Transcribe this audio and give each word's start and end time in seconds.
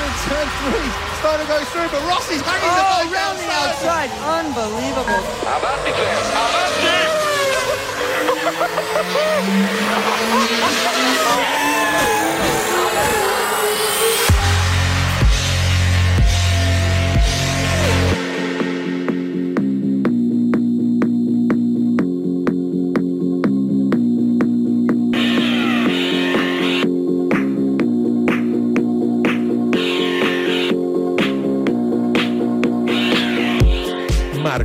through 0.00 0.32
turn 0.32 0.48
three. 0.64 0.90
Stoner 1.20 1.44
goes 1.44 1.68
through, 1.68 1.88
but 1.92 2.02
Rossi's 2.08 2.40
hanging 2.40 2.64
oh, 2.64 3.04
the 3.10 3.16
outside. 3.16 3.44
the 3.44 3.52
outside. 3.52 4.10
Unbelievable. 4.40 5.20
About 5.42 5.84
to 5.84 5.92
get. 5.92 6.16
About 6.32 6.72
to. 11.44 11.49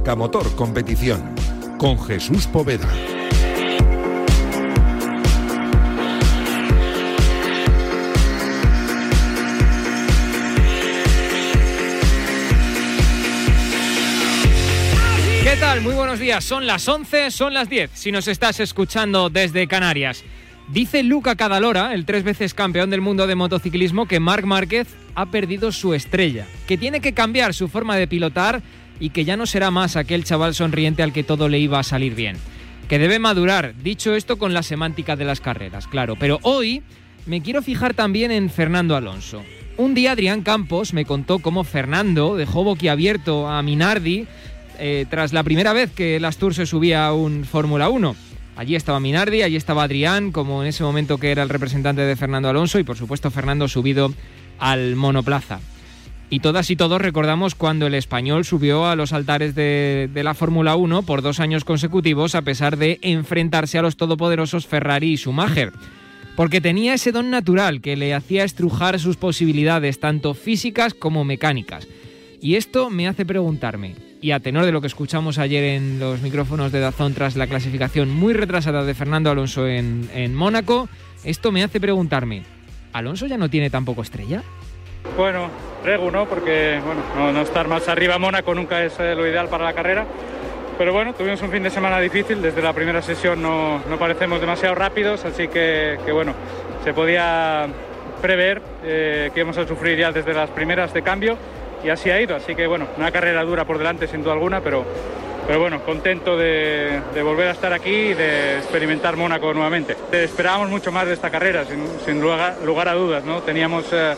Motor 0.03 0.55
Competición 0.55 1.33
con 1.79 1.97
Jesús 1.97 2.47
Poveda. 2.47 2.87
¿Qué 15.43 15.55
tal? 15.59 15.81
Muy 15.81 15.93
buenos 15.93 16.19
días. 16.19 16.43
Son 16.43 16.67
las 16.67 16.87
11, 16.87 17.31
son 17.31 17.53
las 17.53 17.69
10, 17.69 17.89
si 17.93 18.11
nos 18.11 18.27
estás 18.27 18.59
escuchando 18.59 19.29
desde 19.29 19.65
Canarias. 19.65 20.23
Dice 20.67 21.03
Luca 21.03 21.35
Cadalora, 21.35 21.93
el 21.93 22.05
tres 22.05 22.23
veces 22.23 22.53
campeón 22.53 22.89
del 22.89 23.01
mundo 23.01 23.27
de 23.27 23.35
motociclismo, 23.35 24.07
que 24.07 24.19
Marc 24.19 24.45
Márquez 24.45 24.87
ha 25.15 25.27
perdido 25.27 25.71
su 25.71 25.93
estrella, 25.93 26.47
que 26.67 26.77
tiene 26.77 26.99
que 26.99 27.13
cambiar 27.13 27.53
su 27.53 27.69
forma 27.69 27.95
de 27.95 28.07
pilotar 28.07 28.61
y 28.99 29.09
que 29.09 29.25
ya 29.25 29.37
no 29.37 29.45
será 29.45 29.71
más 29.71 29.95
aquel 29.95 30.23
chaval 30.23 30.55
sonriente 30.55 31.03
al 31.03 31.13
que 31.13 31.23
todo 31.23 31.49
le 31.49 31.59
iba 31.59 31.79
a 31.79 31.83
salir 31.83 32.15
bien. 32.15 32.37
Que 32.87 32.99
debe 32.99 33.19
madurar, 33.19 33.73
dicho 33.81 34.13
esto 34.13 34.37
con 34.37 34.53
la 34.53 34.63
semántica 34.63 35.15
de 35.15 35.25
las 35.25 35.41
carreras, 35.41 35.87
claro. 35.87 36.15
Pero 36.19 36.39
hoy 36.43 36.83
me 37.25 37.41
quiero 37.41 37.61
fijar 37.61 37.93
también 37.93 38.31
en 38.31 38.49
Fernando 38.49 38.95
Alonso. 38.95 39.43
Un 39.77 39.93
día 39.93 40.11
Adrián 40.11 40.41
Campos 40.41 40.93
me 40.93 41.05
contó 41.05 41.39
cómo 41.39 41.63
Fernando 41.63 42.35
dejó 42.35 42.63
boquiabierto 42.63 43.49
a 43.49 43.61
Minardi 43.61 44.27
eh, 44.79 45.05
tras 45.09 45.33
la 45.33 45.43
primera 45.43 45.73
vez 45.73 45.91
que 45.91 46.17
el 46.17 46.25
Astur 46.25 46.53
se 46.53 46.65
subía 46.65 47.07
a 47.07 47.13
un 47.13 47.43
Fórmula 47.43 47.89
1. 47.89 48.15
Allí 48.55 48.75
estaba 48.75 49.01
Minardi, 49.01 49.41
allí 49.41 49.57
estaba 49.57 49.83
Adrián, 49.83 50.31
como 50.31 50.61
en 50.61 50.69
ese 50.69 50.83
momento 50.83 51.17
que 51.17 51.31
era 51.31 51.43
el 51.43 51.49
representante 51.49 52.01
de 52.01 52.15
Fernando 52.15 52.47
Alonso, 52.47 52.79
y 52.79 52.83
por 52.83 52.95
supuesto 52.95 53.31
Fernando 53.31 53.67
subido 53.67 54.13
al 54.59 54.95
monoplaza. 54.95 55.59
Y 56.29 56.39
todas 56.39 56.71
y 56.71 56.75
todos 56.75 56.99
recordamos 56.99 57.53
cuando 57.53 57.85
el 57.85 57.93
español 57.93 58.45
subió 58.45 58.87
a 58.87 58.95
los 58.95 59.13
altares 59.13 59.53
de, 59.53 60.09
la 60.13 60.33
Fórmula 60.33 60.75
1 60.75 61.03
por 61.03 61.21
dos 61.21 61.39
años 61.39 61.63
consecutivos 61.63 62.33
a 62.33 62.41
pesar 62.41 62.77
de 62.77 62.97
enfrentarse 63.03 63.77
a 63.77 63.83
los 63.83 63.95
todopoderosos 63.95 64.65
Ferrari 64.65 65.13
y 65.13 65.17
Schumacher. 65.17 65.71
Porque 66.35 66.61
tenía 66.61 66.95
ese 66.95 67.11
don 67.11 67.29
natural 67.29 67.79
que 67.79 67.95
le 67.95 68.13
hacía 68.13 68.43
estrujar 68.43 68.99
sus 68.99 69.17
posibilidades 69.17 69.99
tanto 69.99 70.33
físicas 70.33 70.93
como 70.93 71.23
mecánicas. 71.23 71.87
Y 72.41 72.55
esto 72.55 72.89
me 72.89 73.07
hace 73.07 73.25
preguntarme, 73.25 73.95
y 74.19 74.31
a 74.31 74.39
tenor 74.39 74.65
de 74.65 74.71
lo 74.71 74.81
que 74.81 74.87
escuchamos 74.87 75.37
ayer 75.37 75.63
en 75.63 75.99
los 75.99 76.21
micrófonos 76.21 76.71
de 76.71 76.79
Dazón 76.79 77.13
tras 77.13 77.35
la 77.35 77.47
clasificación 77.47 78.09
muy 78.09 78.33
retrasada 78.33 78.83
de 78.83 78.93
Fernando 78.93 79.31
Alonso 79.31 79.67
en, 79.67 80.09
en 80.13 80.35
Mónaco, 80.35 80.89
esto 81.23 81.51
me 81.51 81.63
hace 81.63 81.79
preguntarme, 81.79 82.43
¿Alonso 82.91 83.27
ya 83.27 83.37
no 83.37 83.49
tiene 83.49 83.69
tampoco 83.69 84.01
estrella? 84.01 84.43
Bueno, 85.17 85.49
regu, 85.83 86.11
¿no? 86.11 86.25
Porque 86.25 86.81
bueno, 86.85 87.31
no, 87.33 87.41
estar 87.41 87.67
más 87.67 87.87
arriba 87.87 88.17
Mónaco 88.17 88.53
nunca 88.53 88.83
es 88.83 88.99
lo 88.99 89.25
ideal 89.25 89.47
para 89.47 89.65
la 89.65 89.73
carrera. 89.73 90.05
Pero 90.77 90.91
bueno, 90.91 91.13
tuvimos 91.13 91.41
un 91.41 91.51
fin 91.51 91.63
de 91.63 91.69
semana 91.69 91.99
difícil. 91.99 92.41
Desde 92.41 92.61
la 92.61 92.73
primera 92.73 93.01
sesión 93.01 93.41
no, 93.41 93.79
no 93.89 93.97
parecemos 93.97 94.41
demasiado 94.41 94.75
rápidos, 94.75 95.23
así 95.23 95.47
que, 95.47 95.97
bueno, 96.11 96.33
se 96.83 96.93
podía 96.93 97.67
prever 98.21 98.61
eh, 98.83 99.31
que 99.33 99.39
íbamos 99.39 99.57
a 99.57 99.67
sufrir 99.67 99.97
ya 99.97 100.11
desde 100.11 100.33
las 100.33 100.49
primeras 100.49 100.93
de 100.93 101.01
cambio 101.01 101.37
y 101.83 101.89
así 101.89 102.09
ha 102.09 102.19
ido. 102.19 102.35
Así 102.35 102.55
que 102.55 102.67
bueno, 102.67 102.87
una 102.97 103.11
carrera 103.11 103.43
dura 103.43 103.65
por 103.65 103.77
delante 103.77 104.07
sin 104.07 104.21
duda 104.21 104.33
alguna, 104.33 104.59
pero, 104.61 104.83
pero 105.47 105.59
bueno, 105.59 105.81
contento 105.83 106.35
de, 106.35 106.99
volver 107.23 107.47
a 107.47 107.51
estar 107.51 107.71
aquí 107.71 107.89
y 107.89 108.13
de 108.13 108.57
experimentar 108.57 109.15
Mónaco 109.15 109.53
nuevamente. 109.53 109.95
Esperábamos 110.11 110.69
mucho 110.69 110.91
más 110.91 111.07
de 111.07 111.13
esta 111.13 111.29
carrera, 111.29 111.63
sin, 112.05 112.19
lugar, 112.21 112.87
a 112.87 112.93
dudas, 112.93 113.23
¿no? 113.23 113.41
Teníamos 113.41 113.85
eh, 113.93 114.13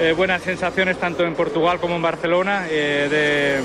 eh, 0.00 0.12
buenas 0.12 0.42
sensaciones 0.42 0.96
tanto 0.98 1.24
en 1.24 1.34
Portugal 1.34 1.80
como 1.80 1.96
en 1.96 2.02
Barcelona 2.02 2.66
eh, 2.70 3.60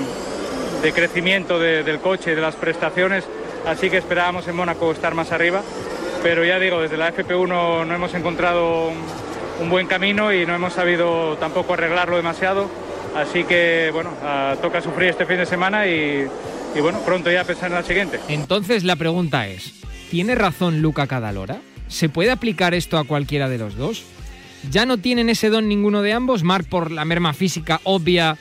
de, 0.82 0.92
crecimiento 0.92 1.60
de, 1.60 1.84
del 1.84 2.00
coche 2.00 2.34
de 2.34 2.40
las 2.40 2.56
prestaciones, 2.56 3.24
así 3.66 3.88
que 3.88 3.98
esperábamos 3.98 4.46
en 4.48 4.56
Mónaco 4.56 4.90
estar 4.90 5.14
más 5.14 5.30
arriba. 5.30 5.62
Pero 6.24 6.44
ya 6.44 6.58
digo, 6.58 6.80
desde 6.80 6.96
la 6.96 7.14
FP1 7.14 7.86
no 7.86 7.94
hemos 7.94 8.14
encontrado 8.14 8.90
un, 9.60 9.70
buen 9.70 9.86
camino 9.86 10.32
y 10.32 10.44
no 10.44 10.54
hemos 10.54 10.72
sabido 10.72 11.36
tampoco 11.36 11.74
arreglarlo 11.74 12.16
demasiado. 12.16 12.68
Así 13.14 13.44
que, 13.44 13.90
bueno, 13.92 14.10
toca 14.60 14.80
sufrir 14.80 15.10
este 15.10 15.26
fin 15.26 15.36
de 15.36 15.46
semana 15.46 15.86
y, 15.86 16.26
y, 16.74 16.80
bueno, 16.80 16.98
pronto 17.04 17.30
ya 17.30 17.44
pensar 17.44 17.70
en 17.70 17.76
la 17.76 17.82
siguiente. 17.84 18.18
Entonces 18.28 18.82
la 18.82 18.96
pregunta 18.96 19.46
es, 19.46 19.74
¿tiene 20.10 20.34
razón 20.34 20.82
Luca 20.82 21.06
Cadalora? 21.06 21.60
¿Se 21.88 22.08
puede 22.08 22.30
aplicar 22.30 22.74
esto 22.74 22.98
a 22.98 23.04
cualquiera 23.04 23.48
de 23.48 23.58
los 23.58 23.76
dos? 23.76 24.04
¿Ya 24.70 24.86
no 24.86 24.98
tienen 24.98 25.28
ese 25.28 25.50
don 25.50 25.68
ninguno 25.68 26.02
de 26.02 26.12
ambos? 26.12 26.42
Marc 26.42 26.68
por 26.68 26.90
la 26.90 27.04
merma 27.04 27.32
física 27.32 27.80
obvia 27.84 28.36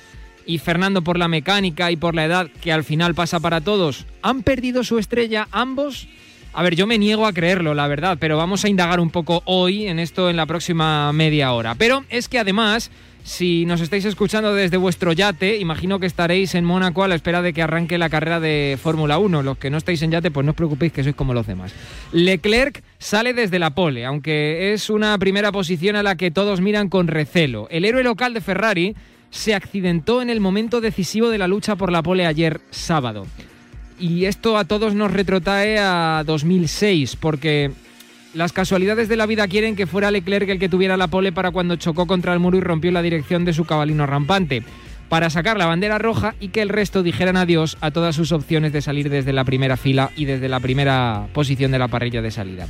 y 0.46 0.58
Fernando 0.58 1.04
por 1.04 1.18
la 1.18 1.28
mecánica 1.28 1.92
y 1.92 1.96
por 1.96 2.16
la 2.16 2.26
edad 2.26 2.50
que 2.62 2.72
al 2.72 2.84
final 2.84 3.16
pasa 3.16 3.40
para 3.40 3.62
todos. 3.62 4.06
¿Han 4.22 4.44
perdido 4.44 4.84
su 4.84 4.98
estrella 4.98 5.48
ambos? 5.52 6.08
A 6.54 6.62
ver, 6.62 6.76
yo 6.76 6.86
me 6.86 7.00
niego 7.00 7.26
a 7.26 7.34
creerlo, 7.34 7.74
la 7.74 7.88
verdad, 7.88 8.18
pero 8.20 8.38
vamos 8.38 8.64
a 8.64 8.70
indagar 8.70 9.00
un 9.00 9.10
poco 9.10 9.42
hoy 9.46 9.88
en 9.88 10.00
esto 10.00 10.30
en 10.30 10.38
la 10.38 10.46
próxima 10.46 11.12
media 11.12 11.52
hora. 11.54 11.76
Pero 11.76 12.04
es 12.10 12.30
que 12.30 12.40
además 12.40 12.92
si 13.24 13.66
nos 13.66 13.80
estáis 13.80 14.04
escuchando 14.04 14.54
desde 14.54 14.76
vuestro 14.76 15.14
yate, 15.14 15.58
imagino 15.58 15.98
que 15.98 16.06
estaréis 16.06 16.56
en 16.56 16.66
Mónaco 16.66 17.04
a 17.04 17.08
la 17.08 17.16
espera 17.16 17.42
de 17.42 17.54
que 17.54 17.62
arranque 17.62 17.98
la 17.98 18.10
carrera 18.10 18.42
de 18.42 18.78
Fórmula 18.82 19.18
1. 19.18 19.44
Los 19.44 19.58
que 19.58 19.70
no 19.70 19.78
estáis 19.78 20.02
en 20.02 20.12
yate, 20.12 20.30
pues 20.30 20.46
no 20.46 20.52
os 20.52 20.58
preocupéis 20.58 20.92
que 20.92 21.04
sois 21.04 21.16
como 21.16 21.34
los 21.34 21.48
demás. 21.48 21.74
Leclerc 22.12 22.84
sale 23.00 23.34
desde 23.34 23.60
la 23.60 23.74
pole, 23.74 24.06
aunque 24.06 24.74
es 24.74 24.90
una 24.90 25.18
primera 25.18 25.54
posición 25.54 25.96
a 25.96 26.04
la 26.04 26.16
que 26.16 26.32
todos 26.32 26.60
miran 26.60 26.90
con 26.90 27.08
recelo. 27.08 27.68
El 27.72 27.86
héroe 27.86 28.04
local 28.04 28.34
de 28.34 28.42
Ferrari 28.42 28.96
se 29.30 29.56
accidentó 29.56 30.22
en 30.22 30.30
el 30.30 30.42
momento 30.42 30.82
decisivo 30.82 31.30
de 31.30 31.38
la 31.38 31.48
lucha 31.48 31.78
por 31.78 31.92
la 31.92 32.04
pole 32.04 32.26
ayer 32.26 32.60
sábado. 32.72 33.26
Y 34.00 34.26
esto 34.26 34.58
a 34.58 34.66
todos 34.66 34.96
nos 34.96 35.12
retrotrae 35.12 35.80
a 35.80 36.24
2006, 36.26 37.16
porque 37.16 37.72
las 38.34 38.52
casualidades 38.52 39.10
de 39.10 39.16
la 39.16 39.26
vida 39.26 39.48
quieren 39.48 39.76
que 39.76 39.88
fuera 39.88 40.12
Leclerc 40.12 40.50
el 40.50 40.60
que 40.60 40.70
tuviera 40.70 40.98
la 40.98 41.08
pole 41.08 41.32
para 41.32 41.52
cuando 41.52 41.76
chocó 41.76 42.08
contra 42.08 42.34
el 42.34 42.40
muro 42.40 42.58
y 42.58 42.62
rompió 42.62 42.92
la 42.92 43.02
dirección 43.02 43.46
de 43.46 43.54
su 43.54 43.66
cabalino 43.66 44.06
rampante, 44.06 44.64
para 45.10 45.30
sacar 45.30 45.58
la 45.58 45.68
bandera 45.68 46.00
roja 46.00 46.34
y 46.40 46.48
que 46.48 46.62
el 46.62 46.70
resto 46.70 47.04
dijeran 47.04 47.38
adiós 47.38 47.78
a 47.82 47.92
todas 47.92 48.16
sus 48.16 48.32
opciones 48.32 48.74
de 48.74 48.82
salir 48.82 49.10
desde 49.10 49.34
la 49.34 49.44
primera 49.44 49.78
fila 49.78 50.10
y 50.16 50.26
desde 50.26 50.50
la 50.50 50.60
primera 50.60 51.28
posición 51.34 51.72
de 51.72 51.80
la 51.80 51.88
parrilla 51.88 52.22
de 52.22 52.32
salida. 52.32 52.68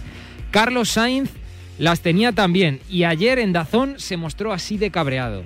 Carlos 0.52 0.90
Sainz 0.90 1.32
las 1.80 2.02
tenía 2.02 2.34
también 2.34 2.80
y 2.90 3.06
ayer 3.06 3.40
en 3.40 3.54
Dazón 3.54 3.96
se 3.98 4.18
mostró 4.18 4.52
así 4.52 4.78
de 4.78 4.92
cabreado. 4.92 5.44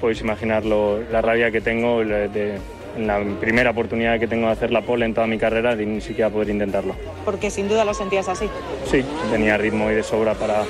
Podéis 0.00 0.20
imaginarlo, 0.20 1.02
la 1.10 1.20
rabia 1.20 1.50
que 1.50 1.60
tengo 1.60 2.04
de, 2.04 2.58
la 3.06 3.20
primera 3.40 3.70
oportunidad 3.70 4.18
que 4.18 4.26
tengo 4.26 4.46
de 4.46 4.52
hacer 4.52 4.70
la 4.70 4.82
pole 4.82 5.06
en 5.06 5.14
toda 5.14 5.26
mi 5.26 5.38
carrera 5.38 5.74
ni 5.74 6.00
siquiera 6.00 6.30
poder 6.30 6.50
intentarlo. 6.50 6.94
Porque 7.24 7.50
sin 7.50 7.68
duda 7.68 7.84
lo 7.84 7.94
sentías 7.94 8.28
así. 8.28 8.48
Sí, 8.90 9.04
tenía 9.30 9.56
ritmo 9.56 9.90
y 9.90 9.94
de 9.94 10.02
sobra 10.02 10.34
para, 10.34 10.64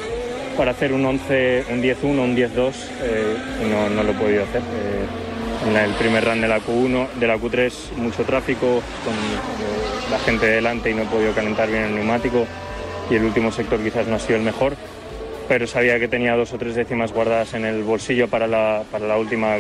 para 0.57 0.73
hacer 0.73 0.93
un 0.93 1.05
11, 1.05 1.67
un 1.71 1.83
10-1, 1.83 2.05
un 2.05 2.37
10-2 2.37 2.73
eh, 3.03 3.37
y 3.65 3.71
no, 3.71 3.89
no, 3.91 4.03
lo 4.03 4.11
he 4.11 4.15
podido 4.15 4.45
hacer. 4.45 4.63
Eh, 4.63 5.69
en 5.69 5.77
el 5.77 5.91
primer 5.95 6.25
run 6.25 6.41
de 6.41 6.49
la 6.49 6.61
Q1, 6.61 7.09
de 7.15 7.27
la 7.27 7.37
Q3 7.37 7.73
mucho 7.97 8.23
tráfico 8.25 8.67
con 9.05 9.15
eh, 9.15 10.11
la 10.11 10.19
gente 10.21 10.47
delante 10.47 10.91
y 10.91 10.95
no 10.95 11.03
he 11.03 11.07
podido 11.07 11.33
calentar 11.33 11.69
bien 11.69 11.85
el 11.85 11.95
neumático 11.97 12.47
y 13.11 13.17
el 13.17 13.25
último 13.25 13.51
sector 13.51 13.81
quizás 13.83 14.07
no 14.07 14.17
ha 14.17 14.19
sido 14.19 14.37
el 14.39 14.45
mejor 14.45 14.77
pero 15.49 15.67
sabía 15.67 15.99
que 15.99 16.09
tenía 16.09 16.37
dos 16.37 16.53
o 16.53 16.59
tres 16.59 16.75
décimas 16.75 17.13
guardadas 17.13 17.55
en 17.55 17.65
el 17.65 17.83
bolsillo 17.83 18.29
para 18.29 18.47
la, 18.47 18.83
para 18.93 19.09
la 19.09 19.17
última 19.17 19.57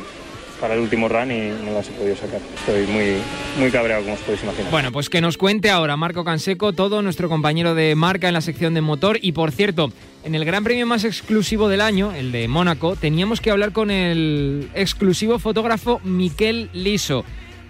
para 0.60 0.74
el 0.74 0.80
último 0.80 1.08
run 1.08 1.30
y 1.30 1.50
no 1.64 1.72
las 1.72 1.88
he 1.88 1.92
podido 1.92 2.16
sacar. 2.16 2.40
Estoy 2.58 2.86
muy, 2.86 3.16
muy 3.58 3.70
cabreado, 3.70 4.02
como 4.02 4.14
os 4.14 4.20
podéis 4.20 4.42
imaginar. 4.42 4.70
Bueno, 4.70 4.92
pues 4.92 5.08
que 5.08 5.20
nos 5.20 5.36
cuente 5.36 5.70
ahora 5.70 5.96
Marco 5.96 6.24
Canseco, 6.24 6.72
todo 6.72 7.02
nuestro 7.02 7.28
compañero 7.28 7.74
de 7.74 7.94
marca 7.94 8.28
en 8.28 8.34
la 8.34 8.40
sección 8.40 8.74
de 8.74 8.80
motor. 8.80 9.18
Y 9.22 9.32
por 9.32 9.52
cierto, 9.52 9.92
en 10.24 10.34
el 10.34 10.44
gran 10.44 10.64
premio 10.64 10.86
más 10.86 11.04
exclusivo 11.04 11.68
del 11.68 11.80
año, 11.80 12.12
el 12.12 12.32
de 12.32 12.48
Mónaco, 12.48 12.96
teníamos 12.96 13.40
que 13.40 13.50
hablar 13.50 13.72
con 13.72 13.90
el 13.90 14.70
exclusivo 14.74 15.38
fotógrafo 15.38 16.00
Miquel 16.04 16.70
Liso, 16.72 17.24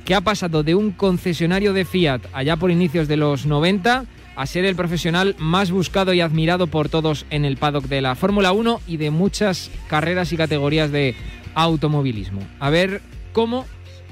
que 0.05 0.15
ha 0.15 0.21
pasado 0.21 0.63
de 0.63 0.75
un 0.75 0.93
concesionario 0.93 1.73
de 1.73 1.85
Fiat 1.85 2.23
allá 2.33 2.57
por 2.57 2.71
inicios 2.71 3.09
de 3.09 3.17
los 3.17 3.47
90 3.47 4.07
a 4.39 4.47
ser 4.47 4.65
el 4.65 4.77
profesional 4.77 5.35
más 5.39 5.73
buscado 5.73 6.15
y 6.15 6.21
admirado 6.21 6.69
por 6.69 6.89
todos 6.89 7.27
en 7.31 7.45
el 7.45 7.57
paddock 7.57 7.87
de 7.87 8.01
la 8.01 8.15
Fórmula 8.15 8.53
1 8.53 8.83
y 8.87 8.97
de 8.97 9.11
muchas 9.11 9.69
carreras 9.89 10.33
y 10.33 10.37
categorías 10.37 10.93
de 10.93 11.17
automovilismo. 11.63 12.41
A 12.61 12.71
ver 12.71 13.03
cómo 13.33 13.67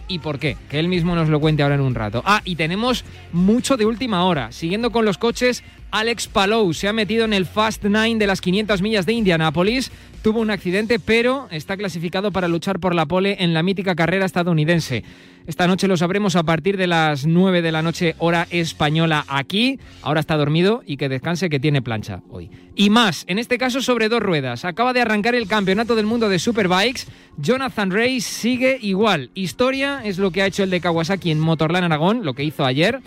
y 0.09 0.21
por 0.21 0.39
qué, 0.39 0.57
que 0.69 0.79
él 0.79 0.89
mismo 0.89 1.15
nos 1.15 1.29
lo 1.29 1.41
cuente 1.41 1.63
ahora 1.63 1.75
en 1.75 1.81
un 1.81 1.95
rato. 1.95 2.23
Ah, 2.25 2.41
y 2.45 2.57
tenemos 2.57 3.05
mucho 3.33 3.77
de 3.77 3.87
última 3.87 4.25
hora. 4.25 4.53
Siguiendo 4.53 4.93
con 4.93 5.05
los 5.05 5.19
coches, 5.19 5.65
Alex 5.91 6.29
Palou 6.29 6.73
se 6.75 6.89
ha 6.89 6.93
metido 6.93 7.25
en 7.25 7.33
el 7.33 7.47
Fast 7.47 7.85
Nine 7.85 8.19
de 8.19 8.27
las 8.27 8.41
500 8.41 8.83
millas 8.83 9.07
de 9.07 9.13
Indianápolis. 9.13 9.91
Tuvo 10.23 10.41
un 10.41 10.51
accidente, 10.51 10.99
pero 10.99 11.47
está 11.51 11.77
clasificado 11.77 12.33
para 12.33 12.49
luchar 12.49 12.81
por 12.81 12.95
la 12.95 13.07
pole 13.07 13.37
en 13.41 13.55
la 13.55 13.63
mítica 13.63 13.95
carrera 13.95 14.27
estadounidense. 14.27 15.05
Esta 15.47 15.69
noche 15.69 15.87
lo 15.87 15.97
sabremos 15.97 16.35
a 16.35 16.43
partir 16.43 16.77
de 16.77 16.89
las 16.89 17.25
9 17.25 17.63
de 17.63 17.71
la 17.71 17.81
noche, 17.81 18.17
hora 18.19 18.49
española 18.51 19.25
aquí. 19.29 19.79
Ahora 20.03 20.19
está 20.19 20.37
dormido 20.37 20.83
y 20.85 20.97
que 20.97 21.09
descanse 21.09 21.49
que 21.49 21.61
tiene 21.61 21.83
plancha 21.83 22.23
hoy. 22.31 22.51
Y 22.75 22.91
más, 22.91 23.25
en 23.29 23.39
este 23.39 23.57
caso 23.57 23.81
sobre 23.81 24.09
dos 24.09 24.21
ruedas. 24.21 24.65
Acaba 24.65 24.93
de 24.93 25.03
arrancar 25.03 25.37
el 25.37 25.47
Campeonato 25.47 25.95
del 25.95 26.07
Mundo 26.07 26.29
de 26.29 26.41
Superbikes. 26.41 27.05
Jonathan 27.37 27.93
Rey 27.93 28.21
sigue 28.21 28.79
igual. 28.83 29.31
Historia 29.35 30.01
es 30.05 30.19
lo 30.19 30.33
que 30.33 30.43
ha 30.43 30.47
hecho 30.47 30.65
el 30.65 30.71
de 30.71 30.81
Kawasaki 30.81 31.31
en 31.31 31.39
Motorland 31.39 31.85
Aragón, 31.85 32.25
lo 32.25 32.35
que 32.35 32.43
hizo 32.43 32.65
ayer. 32.65 33.01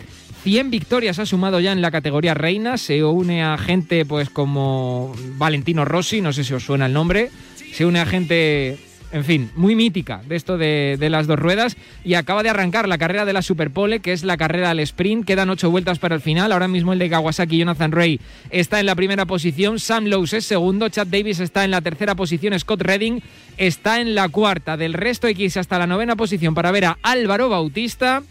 100 0.43 0.71
victorias 0.71 1.19
ha 1.19 1.25
sumado 1.25 1.59
ya 1.59 1.71
en 1.71 1.81
la 1.81 1.91
categoría 1.91 2.33
reina. 2.33 2.77
Se 2.77 3.03
une 3.03 3.43
a 3.43 3.57
gente 3.57 4.05
pues 4.05 4.29
como 4.29 5.13
Valentino 5.37 5.83
Rossi, 5.85 6.21
no 6.21 6.31
sé 6.31 6.43
si 6.43 6.53
os 6.53 6.63
suena 6.63 6.85
el 6.85 6.93
nombre. 6.93 7.29
Se 7.73 7.85
une 7.85 7.99
a 7.99 8.05
gente, 8.05 8.77
en 9.11 9.25
fin, 9.25 9.51
muy 9.55 9.75
mítica 9.75 10.21
de 10.27 10.37
esto 10.37 10.57
de, 10.57 10.95
de 10.97 11.09
las 11.09 11.27
dos 11.27 11.37
ruedas. 11.37 11.75
Y 12.05 12.13
acaba 12.13 12.41
de 12.41 12.49
arrancar 12.49 12.87
la 12.87 12.97
carrera 12.97 13.25
de 13.25 13.33
la 13.33 13.41
Superpole, 13.41 13.99
que 13.99 14.13
es 14.13 14.23
la 14.23 14.37
carrera 14.37 14.69
al 14.69 14.79
sprint. 14.79 15.25
Quedan 15.25 15.49
ocho 15.49 15.69
vueltas 15.69 15.99
para 15.99 16.15
el 16.15 16.21
final. 16.21 16.53
Ahora 16.53 16.69
mismo 16.69 16.93
el 16.93 16.99
de 16.99 17.09
Kawasaki, 17.09 17.57
Jonathan 17.57 17.91
Ray, 17.91 18.21
está 18.49 18.79
en 18.79 18.85
la 18.85 18.95
primera 18.95 19.25
posición. 19.25 19.77
Sam 19.77 20.05
Lowes 20.05 20.33
es 20.33 20.45
segundo. 20.45 20.87
Chad 20.87 21.07
Davis 21.07 21.41
está 21.41 21.65
en 21.65 21.71
la 21.71 21.81
tercera 21.81 22.15
posición. 22.15 22.57
Scott 22.57 22.81
Redding 22.81 23.21
está 23.57 23.99
en 23.99 24.15
la 24.15 24.29
cuarta. 24.29 24.77
Del 24.77 24.93
resto 24.93 25.27
irse 25.27 25.59
hasta 25.59 25.77
la 25.77 25.85
novena 25.85 26.15
posición 26.15 26.55
para 26.55 26.71
ver 26.71 26.85
a 26.85 26.97
Álvaro 27.03 27.49
Bautista. 27.49 28.23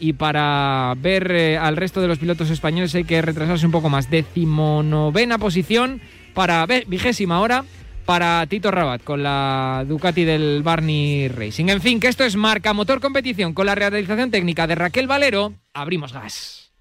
Y 0.00 0.14
para 0.14 0.94
ver 0.96 1.30
eh, 1.30 1.58
al 1.58 1.76
resto 1.76 2.00
de 2.00 2.08
los 2.08 2.18
pilotos 2.18 2.50
españoles 2.50 2.94
hay 2.94 3.04
que 3.04 3.22
retrasarse 3.22 3.66
un 3.66 3.72
poco 3.72 3.90
más. 3.90 4.10
Decimonovena 4.10 5.38
posición 5.38 6.00
para 6.34 6.66
vigésima 6.86 7.40
hora 7.40 7.64
para 8.06 8.44
Tito 8.46 8.70
Rabat 8.70 9.04
con 9.04 9.22
la 9.22 9.84
Ducati 9.86 10.24
del 10.24 10.62
Barney 10.64 11.28
Racing. 11.28 11.68
En 11.68 11.80
fin, 11.80 12.00
que 12.00 12.08
esto 12.08 12.24
es 12.24 12.34
marca 12.34 12.72
motor 12.72 13.00
competición 13.00 13.54
con 13.54 13.66
la 13.66 13.74
realización 13.74 14.30
técnica 14.30 14.66
de 14.66 14.74
Raquel 14.74 15.06
Valero. 15.06 15.52
Abrimos 15.74 16.12
gas. 16.12 16.72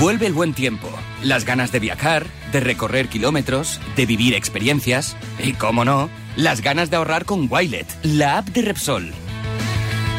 Vuelve 0.00 0.26
el 0.26 0.32
buen 0.32 0.52
tiempo, 0.52 0.90
las 1.24 1.44
ganas 1.44 1.72
de 1.72 1.80
viajar, 1.80 2.26
de 2.52 2.60
recorrer 2.60 3.08
kilómetros, 3.08 3.80
de 3.96 4.06
vivir 4.06 4.34
experiencias 4.34 5.16
y, 5.42 5.54
cómo 5.54 5.84
no, 5.84 6.10
las 6.36 6.60
ganas 6.60 6.90
de 6.90 6.96
ahorrar 6.96 7.24
con 7.24 7.48
Wilet, 7.50 7.86
la 8.02 8.38
app 8.38 8.48
de 8.48 8.62
Repsol. 8.62 9.12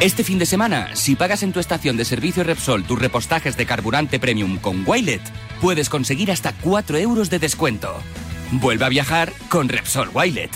Este 0.02 0.25
fin 0.25 0.40
de 0.40 0.46
semana, 0.46 0.96
si 0.96 1.16
pagas 1.16 1.42
en 1.44 1.54
tu 1.54 1.60
estación 1.60 1.96
de 1.96 2.04
servicio 2.04 2.44
Repsol 2.44 2.84
tus 2.84 3.00
repostajes 3.00 3.56
de 3.56 3.66
carburante 3.66 4.19
premium 4.19 4.57
con 4.57 4.84
Wilet, 4.86 5.22
puedes 5.62 5.90
conseguir 5.90 6.31
hasta 6.31 6.52
4 6.52 6.98
euros 6.98 7.30
de 7.30 7.40
descuento. 7.40 7.96
Vuelve 8.52 8.86
a 8.86 8.90
viajar 8.90 9.31
con 9.50 9.69
Repsol 9.69 10.10
Wilet. 10.13 10.52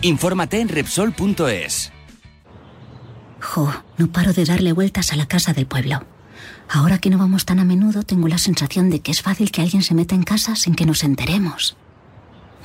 Infórmate 0.00 0.60
en 0.60 0.68
Repsol.es. 0.68 1.92
Jo, 3.40 3.72
no 3.98 4.10
paro 4.10 4.32
de 4.32 4.44
darle 4.44 4.72
vueltas 4.72 5.12
a 5.12 5.16
la 5.16 5.26
casa 5.26 5.52
del 5.52 5.66
pueblo. 5.66 6.04
Ahora 6.68 6.98
que 6.98 7.10
no 7.10 7.18
vamos 7.18 7.44
tan 7.44 7.60
a 7.60 7.64
menudo, 7.64 8.02
tengo 8.02 8.28
la 8.28 8.38
sensación 8.38 8.90
de 8.90 9.00
que 9.00 9.10
es 9.10 9.22
fácil 9.22 9.50
que 9.50 9.62
alguien 9.62 9.82
se 9.82 9.94
meta 9.94 10.14
en 10.14 10.22
casa 10.22 10.54
sin 10.54 10.74
que 10.74 10.86
nos 10.86 11.02
enteremos. 11.02 11.76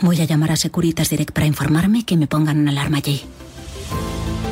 Voy 0.01 0.19
a 0.19 0.25
llamar 0.25 0.51
a 0.51 0.55
Securitas 0.55 1.09
Direct 1.09 1.31
para 1.31 1.47
informarme 1.47 1.99
y 1.99 2.03
que 2.03 2.17
me 2.17 2.27
pongan 2.27 2.59
una 2.59 2.71
alarma 2.71 2.97
allí. 2.97 3.23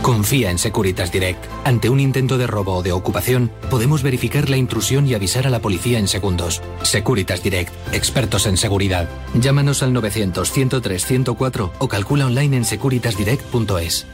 Confía 0.01 0.49
en 0.49 0.57
Securitas 0.57 1.11
Direct. 1.11 1.45
Ante 1.63 1.89
un 1.89 1.99
intento 1.99 2.37
de 2.37 2.47
robo 2.47 2.77
o 2.77 2.83
de 2.83 2.91
ocupación, 2.91 3.51
podemos 3.69 4.01
verificar 4.01 4.49
la 4.49 4.57
intrusión 4.57 5.05
y 5.05 5.13
avisar 5.13 5.45
a 5.45 5.51
la 5.51 5.61
policía 5.61 5.99
en 5.99 6.07
segundos. 6.07 6.61
Securitas 6.81 7.43
Direct, 7.43 7.71
expertos 7.93 8.47
en 8.47 8.57
seguridad. 8.57 9.07
Llámanos 9.35 9.83
al 9.83 9.93
900-103-104 9.93 11.71
o 11.77 11.87
calcula 11.87 12.25
online 12.25 12.57
en 12.57 12.65
securitasdirect.es. 12.65 14.07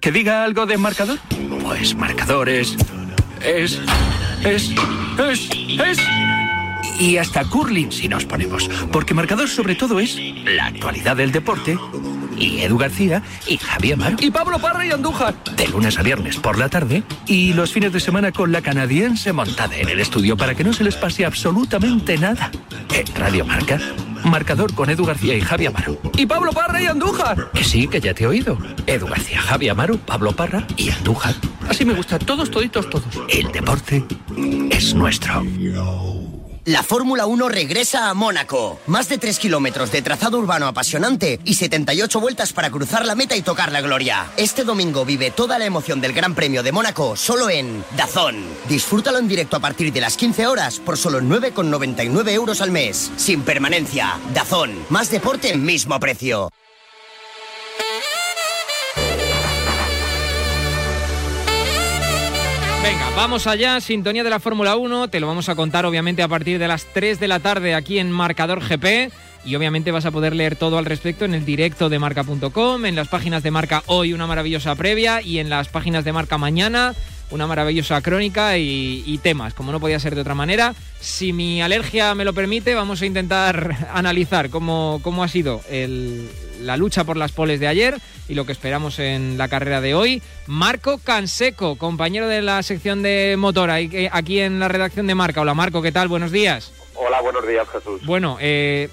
¿Que 0.00 0.12
diga 0.12 0.44
algo 0.44 0.66
de 0.66 0.78
marcador? 0.78 1.18
Pues 1.64 1.96
marcador 1.96 2.48
es. 2.48 2.76
Es. 3.44 3.80
Es. 4.44 4.70
Es. 5.18 5.48
Es. 5.78 5.98
Y 6.98 7.18
hasta 7.18 7.44
curling 7.44 7.92
si 7.92 8.08
nos 8.08 8.24
ponemos. 8.24 8.68
Porque 8.90 9.14
marcador 9.14 9.48
sobre 9.48 9.74
todo 9.74 10.00
es 10.00 10.18
la 10.44 10.66
actualidad 10.66 11.16
del 11.16 11.32
deporte. 11.32 11.78
Y 12.38 12.60
Edu 12.60 12.76
García 12.76 13.22
y 13.46 13.56
Javier 13.56 13.94
Amaro. 13.94 14.16
Y 14.20 14.30
Pablo 14.30 14.58
Parra 14.58 14.86
y 14.86 14.90
Andújar. 14.90 15.34
De 15.56 15.68
lunes 15.68 15.98
a 15.98 16.02
viernes 16.02 16.36
por 16.36 16.58
la 16.58 16.68
tarde. 16.68 17.02
Y 17.26 17.54
los 17.54 17.72
fines 17.72 17.92
de 17.92 18.00
semana 18.00 18.32
con 18.32 18.52
la 18.52 18.60
canadiense 18.62 19.32
montada 19.32 19.76
en 19.76 19.88
el 19.88 20.00
estudio 20.00 20.36
para 20.36 20.54
que 20.54 20.64
no 20.64 20.72
se 20.72 20.84
les 20.84 20.96
pase 20.96 21.24
absolutamente 21.24 22.18
nada. 22.18 22.50
En 22.92 23.14
Radio 23.14 23.44
Marca. 23.44 23.78
Marcador 24.24 24.74
con 24.74 24.90
Edu 24.90 25.04
García 25.04 25.34
y 25.34 25.40
Javi 25.40 25.66
Amaro. 25.66 25.98
Y 26.16 26.26
Pablo 26.26 26.52
Parra 26.52 26.82
y 26.82 26.86
Andújar. 26.86 27.50
Que 27.52 27.64
sí, 27.64 27.88
que 27.88 28.00
ya 28.00 28.12
te 28.12 28.24
he 28.24 28.26
oído. 28.26 28.58
Edu 28.86 29.06
García, 29.06 29.40
Javi 29.40 29.68
Amaro, 29.68 29.98
Pablo 29.98 30.32
Parra 30.32 30.66
y 30.76 30.90
Andújar. 30.90 31.34
Así 31.68 31.84
me 31.84 31.94
gusta, 31.94 32.18
todos, 32.18 32.50
toditos, 32.50 32.88
todos. 32.88 33.06
El 33.28 33.50
deporte 33.52 34.04
es 34.70 34.94
nuestro. 34.94 35.42
La 36.66 36.82
Fórmula 36.82 37.26
1 37.26 37.48
regresa 37.48 38.10
a 38.10 38.14
Mónaco. 38.14 38.80
Más 38.88 39.08
de 39.08 39.18
3 39.18 39.38
kilómetros 39.38 39.92
de 39.92 40.02
trazado 40.02 40.36
urbano 40.38 40.66
apasionante 40.66 41.38
y 41.44 41.54
78 41.54 42.20
vueltas 42.20 42.52
para 42.52 42.70
cruzar 42.70 43.06
la 43.06 43.14
meta 43.14 43.36
y 43.36 43.42
tocar 43.42 43.70
la 43.70 43.80
gloria. 43.80 44.26
Este 44.36 44.64
domingo 44.64 45.04
vive 45.04 45.30
toda 45.30 45.60
la 45.60 45.64
emoción 45.64 46.00
del 46.00 46.12
Gran 46.12 46.34
Premio 46.34 46.64
de 46.64 46.72
Mónaco 46.72 47.14
solo 47.14 47.48
en 47.50 47.84
Dazón. 47.96 48.42
Disfrútalo 48.68 49.18
en 49.18 49.28
directo 49.28 49.56
a 49.56 49.60
partir 49.60 49.92
de 49.92 50.00
las 50.00 50.16
15 50.16 50.48
horas 50.48 50.80
por 50.80 50.96
solo 50.96 51.20
9,99 51.20 52.30
euros 52.30 52.60
al 52.60 52.72
mes. 52.72 53.12
Sin 53.16 53.42
permanencia. 53.42 54.18
Dazón. 54.34 54.72
Más 54.90 55.08
deporte, 55.08 55.56
mismo 55.56 56.00
precio. 56.00 56.50
Venga, 62.86 63.10
vamos 63.16 63.48
allá, 63.48 63.80
sintonía 63.80 64.22
de 64.22 64.30
la 64.30 64.38
Fórmula 64.38 64.76
1, 64.76 65.08
te 65.08 65.18
lo 65.18 65.26
vamos 65.26 65.48
a 65.48 65.56
contar 65.56 65.84
obviamente 65.86 66.22
a 66.22 66.28
partir 66.28 66.60
de 66.60 66.68
las 66.68 66.84
3 66.84 67.18
de 67.18 67.26
la 67.26 67.40
tarde 67.40 67.74
aquí 67.74 67.98
en 67.98 68.12
Marcador 68.12 68.60
GP 68.60 69.10
y 69.44 69.56
obviamente 69.56 69.90
vas 69.90 70.06
a 70.06 70.12
poder 70.12 70.36
leer 70.36 70.54
todo 70.54 70.78
al 70.78 70.84
respecto 70.84 71.24
en 71.24 71.34
el 71.34 71.44
directo 71.44 71.88
de 71.88 71.98
marca.com, 71.98 72.86
en 72.86 72.94
las 72.94 73.08
páginas 73.08 73.42
de 73.42 73.50
Marca 73.50 73.82
hoy 73.86 74.12
una 74.12 74.28
maravillosa 74.28 74.76
previa 74.76 75.20
y 75.20 75.40
en 75.40 75.50
las 75.50 75.66
páginas 75.66 76.04
de 76.04 76.12
Marca 76.12 76.38
mañana 76.38 76.94
una 77.30 77.46
maravillosa 77.46 78.00
crónica 78.02 78.56
y, 78.58 79.02
y 79.06 79.18
temas, 79.18 79.52
como 79.54 79.72
no 79.72 79.80
podía 79.80 79.98
ser 79.98 80.14
de 80.14 80.20
otra 80.20 80.34
manera. 80.34 80.74
Si 81.00 81.32
mi 81.32 81.60
alergia 81.62 82.14
me 82.14 82.24
lo 82.24 82.32
permite, 82.32 82.74
vamos 82.74 83.02
a 83.02 83.06
intentar 83.06 83.88
analizar 83.94 84.50
cómo, 84.50 85.00
cómo 85.02 85.22
ha 85.24 85.28
sido 85.28 85.60
el, 85.70 86.28
la 86.60 86.76
lucha 86.76 87.04
por 87.04 87.16
las 87.16 87.32
poles 87.32 87.58
de 87.60 87.66
ayer 87.68 87.96
y 88.28 88.34
lo 88.34 88.44
que 88.46 88.52
esperamos 88.52 88.98
en 88.98 89.38
la 89.38 89.48
carrera 89.48 89.80
de 89.80 89.94
hoy. 89.94 90.22
Marco 90.46 90.98
Canseco, 90.98 91.76
compañero 91.76 92.28
de 92.28 92.42
la 92.42 92.62
sección 92.62 93.02
de 93.02 93.36
motor, 93.38 93.70
ahí- 93.70 94.08
aquí 94.12 94.40
en 94.40 94.58
la 94.60 94.68
redacción 94.68 95.06
de 95.06 95.14
Marca. 95.14 95.40
Hola 95.40 95.54
Marco, 95.54 95.82
¿qué 95.82 95.92
tal? 95.92 96.08
Buenos 96.08 96.32
días. 96.32 96.72
Hola, 96.94 97.20
buenos 97.20 97.46
días, 97.46 97.68
Jesús. 97.68 98.00
Bueno, 98.06 98.38
eh, 98.40 98.88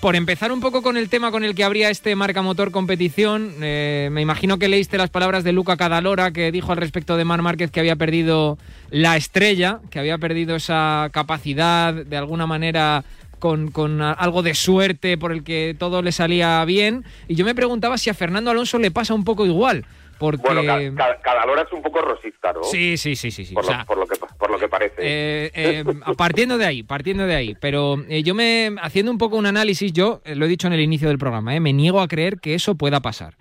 por 0.00 0.16
empezar 0.16 0.52
un 0.52 0.60
poco 0.60 0.82
con 0.82 0.96
el 0.96 1.08
tema 1.08 1.30
con 1.30 1.44
el 1.44 1.54
que 1.54 1.64
habría 1.64 1.90
este 1.90 2.14
Marca 2.16 2.42
Motor 2.42 2.70
competición, 2.70 3.54
eh, 3.60 4.08
me 4.12 4.20
imagino 4.20 4.58
que 4.58 4.68
leíste 4.68 4.98
las 4.98 5.10
palabras 5.10 5.44
de 5.44 5.52
Luca 5.52 5.76
Cadalora 5.76 6.30
que 6.30 6.52
dijo 6.52 6.72
al 6.72 6.78
respecto 6.78 7.16
de 7.16 7.24
Mar 7.24 7.42
Márquez 7.42 7.70
que 7.70 7.80
había 7.80 7.96
perdido 7.96 8.58
la 8.90 9.16
estrella, 9.16 9.80
que 9.90 9.98
había 9.98 10.18
perdido 10.18 10.56
esa 10.56 11.08
capacidad 11.12 11.94
de 11.94 12.16
alguna 12.16 12.46
manera 12.46 13.04
con, 13.38 14.02
algo 14.02 14.42
de 14.42 14.54
suerte 14.54 15.18
por 15.18 15.32
el 15.32 15.44
que 15.44 15.76
todo 15.78 16.02
le 16.02 16.12
salía 16.12 16.64
bien. 16.64 17.04
Y 17.28 17.34
yo 17.34 17.44
me 17.44 17.54
preguntaba 17.54 17.98
si 17.98 18.10
a 18.10 18.14
Fernando 18.14 18.50
Alonso 18.50 18.78
le 18.78 18.90
pasa 18.90 19.14
un 19.14 19.24
poco 19.24 19.46
igual. 19.46 19.84
Porque... 20.18 20.42
Bueno, 20.42 20.62
ca- 20.64 20.94
ca- 20.94 21.20
cada 21.22 21.44
hora 21.44 21.62
es 21.62 21.72
un 21.72 21.82
poco 21.82 22.00
rosista, 22.00 22.52
¿no? 22.52 22.62
Sí, 22.64 22.96
sí, 22.96 23.16
sí, 23.16 23.30
sí. 23.30 23.44
sí. 23.44 23.54
Por, 23.54 23.64
O 23.64 23.66
lo, 23.66 23.72
sea, 23.74 23.84
por 23.84 23.98
lo 23.98 24.06
que, 24.06 24.16
por 24.38 24.50
lo 24.50 24.58
que 24.58 24.68
parece. 24.68 24.94
eh, 24.98 25.50
eh, 25.54 25.84
partiendo 26.16 26.56
de 26.58 26.64
ahí, 26.66 26.82
partiendo 26.82 27.26
de 27.26 27.34
ahí. 27.34 27.54
Pero 27.60 27.96
eh, 28.08 28.22
yo 28.22 28.34
me, 28.34 28.70
haciendo 28.80 29.10
un 29.12 29.18
poco 29.18 29.36
un 29.36 29.46
análisis, 29.46 29.92
yo 29.92 30.22
lo 30.24 30.44
he 30.46 30.48
dicho 30.48 30.66
en 30.66 30.72
el 30.72 30.80
inicio 30.80 31.08
del 31.08 31.18
programa, 31.18 31.58
me 31.60 31.72
niego 31.72 32.00
a 32.00 32.08
creer 32.08 32.38
que 32.40 32.54
eso 32.54 32.74
pueda 32.76 33.00
pasar. 33.00 33.34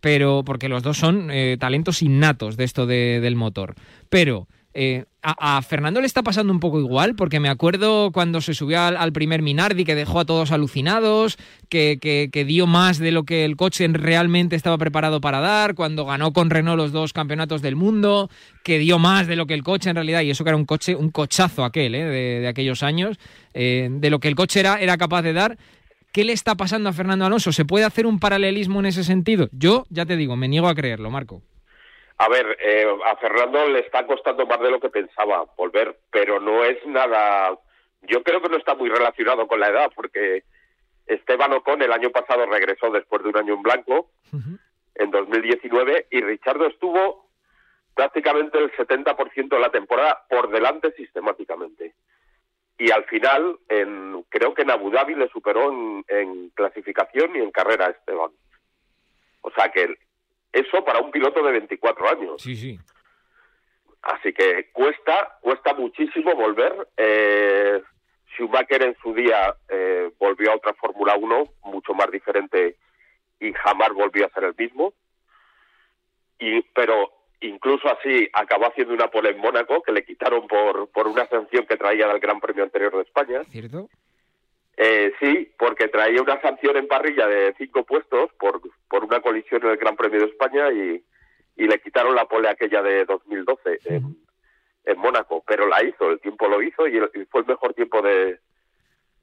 Pero, 0.00 0.42
porque 0.44 0.68
los 0.68 0.82
dos 0.82 0.96
son 0.98 1.30
talentos 1.58 2.02
innatos 2.02 2.56
de 2.56 2.64
esto 2.64 2.86
de- 2.86 3.20
del 3.20 3.36
motor. 3.36 3.74
Pero 4.08 4.48
Eh, 4.74 5.04
a, 5.22 5.62
Fernando 5.62 6.00
le 6.00 6.06
está 6.06 6.22
pasando 6.22 6.52
un 6.52 6.58
poco 6.58 6.80
igual, 6.80 7.14
porque 7.14 7.38
me 7.38 7.48
acuerdo 7.48 8.10
cuando 8.10 8.40
se 8.40 8.54
subió 8.54 8.80
al, 8.80 9.12
primer 9.12 9.40
Minardi 9.40 9.84
que 9.84 9.94
dejó 9.94 10.18
a 10.18 10.24
todos 10.24 10.50
alucinados, 10.50 11.38
que, 11.68 11.98
que, 12.00 12.44
dio 12.44 12.66
más 12.66 12.98
de 12.98 13.12
lo 13.12 13.22
que 13.22 13.44
el 13.44 13.56
coche 13.56 13.86
realmente 13.88 14.56
estaba 14.56 14.78
preparado 14.78 15.20
para 15.20 15.38
dar, 15.38 15.74
cuando 15.74 16.06
ganó 16.06 16.32
con 16.32 16.50
Renault 16.50 16.76
los 16.76 16.90
dos 16.90 17.12
campeonatos 17.12 17.62
del 17.62 17.76
mundo, 17.76 18.30
que 18.64 18.78
dio 18.78 18.98
más 18.98 19.28
de 19.28 19.36
lo 19.36 19.46
que 19.46 19.54
el 19.54 19.62
coche 19.62 19.90
en 19.90 19.96
realidad, 19.96 20.22
y 20.22 20.30
eso 20.30 20.42
que 20.42 20.50
era 20.50 20.56
un 20.56 20.64
coche, 20.64 20.96
un 20.96 21.10
cochazo 21.10 21.64
aquel, 21.64 21.94
eh, 21.94 22.04
de, 22.04 22.40
de, 22.40 22.48
aquellos 22.48 22.82
años, 22.82 23.18
eh, 23.54 23.88
de 23.92 24.10
lo 24.10 24.18
que 24.18 24.26
el 24.26 24.34
coche 24.34 24.58
era, 24.58 24.80
era 24.80 24.96
capaz 24.96 25.22
de 25.22 25.34
dar. 25.34 25.56
¿Qué 26.12 26.24
le 26.24 26.32
está 26.32 26.56
pasando 26.56 26.88
a 26.88 26.92
Fernando 26.92 27.24
Alonso? 27.24 27.52
¿Se 27.52 27.64
puede 27.64 27.84
hacer 27.84 28.06
un 28.06 28.18
paralelismo 28.18 28.80
en 28.80 28.86
ese 28.86 29.04
sentido? 29.04 29.48
Yo, 29.52 29.86
ya 29.88 30.04
te 30.04 30.16
digo, 30.16 30.36
me 30.36 30.48
niego 30.48 30.68
a 30.68 30.74
creerlo, 30.74 31.10
Marco. 31.10 31.42
A 32.22 32.28
ver, 32.28 32.56
eh, 32.60 32.86
a 33.04 33.16
Fernando 33.16 33.66
le 33.66 33.80
está 33.80 34.06
costando 34.06 34.46
más 34.46 34.60
de 34.60 34.70
lo 34.70 34.78
que 34.78 34.90
pensaba 34.90 35.44
volver, 35.56 35.98
pero 36.12 36.38
no 36.38 36.62
es 36.62 36.78
nada. 36.86 37.58
Yo 38.02 38.22
creo 38.22 38.40
que 38.40 38.48
no 38.48 38.58
está 38.58 38.76
muy 38.76 38.88
relacionado 38.88 39.48
con 39.48 39.58
la 39.58 39.70
edad, 39.70 39.90
porque 39.92 40.44
Esteban 41.04 41.52
Ocon 41.52 41.82
el 41.82 41.90
año 41.90 42.10
pasado 42.10 42.46
regresó 42.46 42.90
después 42.90 43.24
de 43.24 43.30
un 43.30 43.38
año 43.38 43.54
en 43.54 43.62
blanco, 43.62 44.10
uh 44.32 44.36
-huh. 44.36 44.58
en 44.94 45.10
2019, 45.10 46.06
y 46.12 46.20
Richardo 46.20 46.68
estuvo 46.68 47.28
prácticamente 47.92 48.56
el 48.56 48.70
70% 48.70 49.56
de 49.56 49.60
la 49.60 49.70
temporada 49.70 50.24
por 50.30 50.48
delante 50.48 50.92
sistemáticamente. 50.92 51.94
Y 52.78 52.92
al 52.92 53.02
final, 53.06 53.58
en, 53.68 54.24
creo 54.28 54.54
que 54.54 54.62
en 54.62 54.70
Abu 54.70 54.92
Dhabi 54.92 55.16
le 55.16 55.28
superó 55.28 55.72
en, 55.72 56.04
en 56.06 56.50
clasificación 56.50 57.34
y 57.34 57.40
en 57.40 57.50
carrera 57.50 57.86
a 57.86 57.90
Esteban. 57.90 58.30
O 59.40 59.50
sea 59.50 59.72
que 59.72 59.96
eso 60.52 60.84
para 60.84 61.00
un 61.00 61.10
piloto 61.10 61.42
de 61.42 61.52
24 61.52 62.08
años. 62.08 62.42
Sí, 62.42 62.54
sí. 62.54 62.78
Así 64.02 64.32
que 64.32 64.70
cuesta, 64.72 65.38
cuesta 65.40 65.74
muchísimo 65.74 66.34
volver. 66.34 66.88
Eh, 66.96 67.80
Schumacher 68.34 68.82
en 68.82 68.96
su 69.02 69.14
día 69.14 69.54
eh, 69.68 70.10
volvió 70.18 70.50
a 70.52 70.56
otra 70.56 70.74
Fórmula 70.74 71.14
1 71.16 71.44
mucho 71.64 71.94
más 71.94 72.10
diferente 72.10 72.76
y 73.38 73.52
jamás 73.52 73.90
volvió 73.94 74.26
a 74.26 74.30
ser 74.30 74.44
el 74.44 74.54
mismo. 74.56 74.92
Y, 76.38 76.62
pero 76.74 77.12
incluso 77.40 77.88
así 77.88 78.28
acabó 78.32 78.66
haciendo 78.66 78.94
una 78.94 79.08
pole 79.08 79.30
en 79.30 79.38
Mónaco 79.38 79.82
que 79.82 79.92
le 79.92 80.04
quitaron 80.04 80.48
por, 80.48 80.88
por 80.90 81.06
una 81.06 81.26
sanción 81.28 81.66
que 81.66 81.76
traía 81.76 82.08
del 82.08 82.20
Gran 82.20 82.40
Premio 82.40 82.64
anterior 82.64 82.94
de 82.96 83.02
España. 83.02 83.44
¿Cierto? 83.44 83.88
Eh, 84.76 85.12
sí, 85.20 85.52
porque 85.58 85.88
traía 85.88 86.22
una 86.22 86.40
sanción 86.40 86.76
en 86.76 86.88
parrilla 86.88 87.26
de 87.26 87.54
cinco 87.58 87.84
puestos 87.84 88.32
por, 88.38 88.60
por 88.92 89.04
una 89.06 89.22
colisión 89.22 89.62
en 89.64 89.70
el 89.70 89.78
Gran 89.78 89.96
Premio 89.96 90.20
de 90.20 90.26
España 90.26 90.70
y, 90.70 91.02
y 91.56 91.66
le 91.66 91.80
quitaron 91.80 92.14
la 92.14 92.26
pole 92.26 92.50
aquella 92.50 92.82
de 92.82 93.06
2012 93.06 93.78
sí. 93.78 93.88
en, 93.88 94.18
en, 94.84 94.98
Mónaco, 94.98 95.42
pero 95.46 95.66
la 95.66 95.82
hizo, 95.82 96.10
el 96.10 96.20
tiempo 96.20 96.46
lo 96.46 96.60
hizo 96.60 96.86
y, 96.86 96.98
el, 96.98 97.10
y 97.14 97.24
fue 97.24 97.40
el 97.40 97.46
mejor 97.46 97.72
tiempo 97.72 98.02
de, 98.02 98.38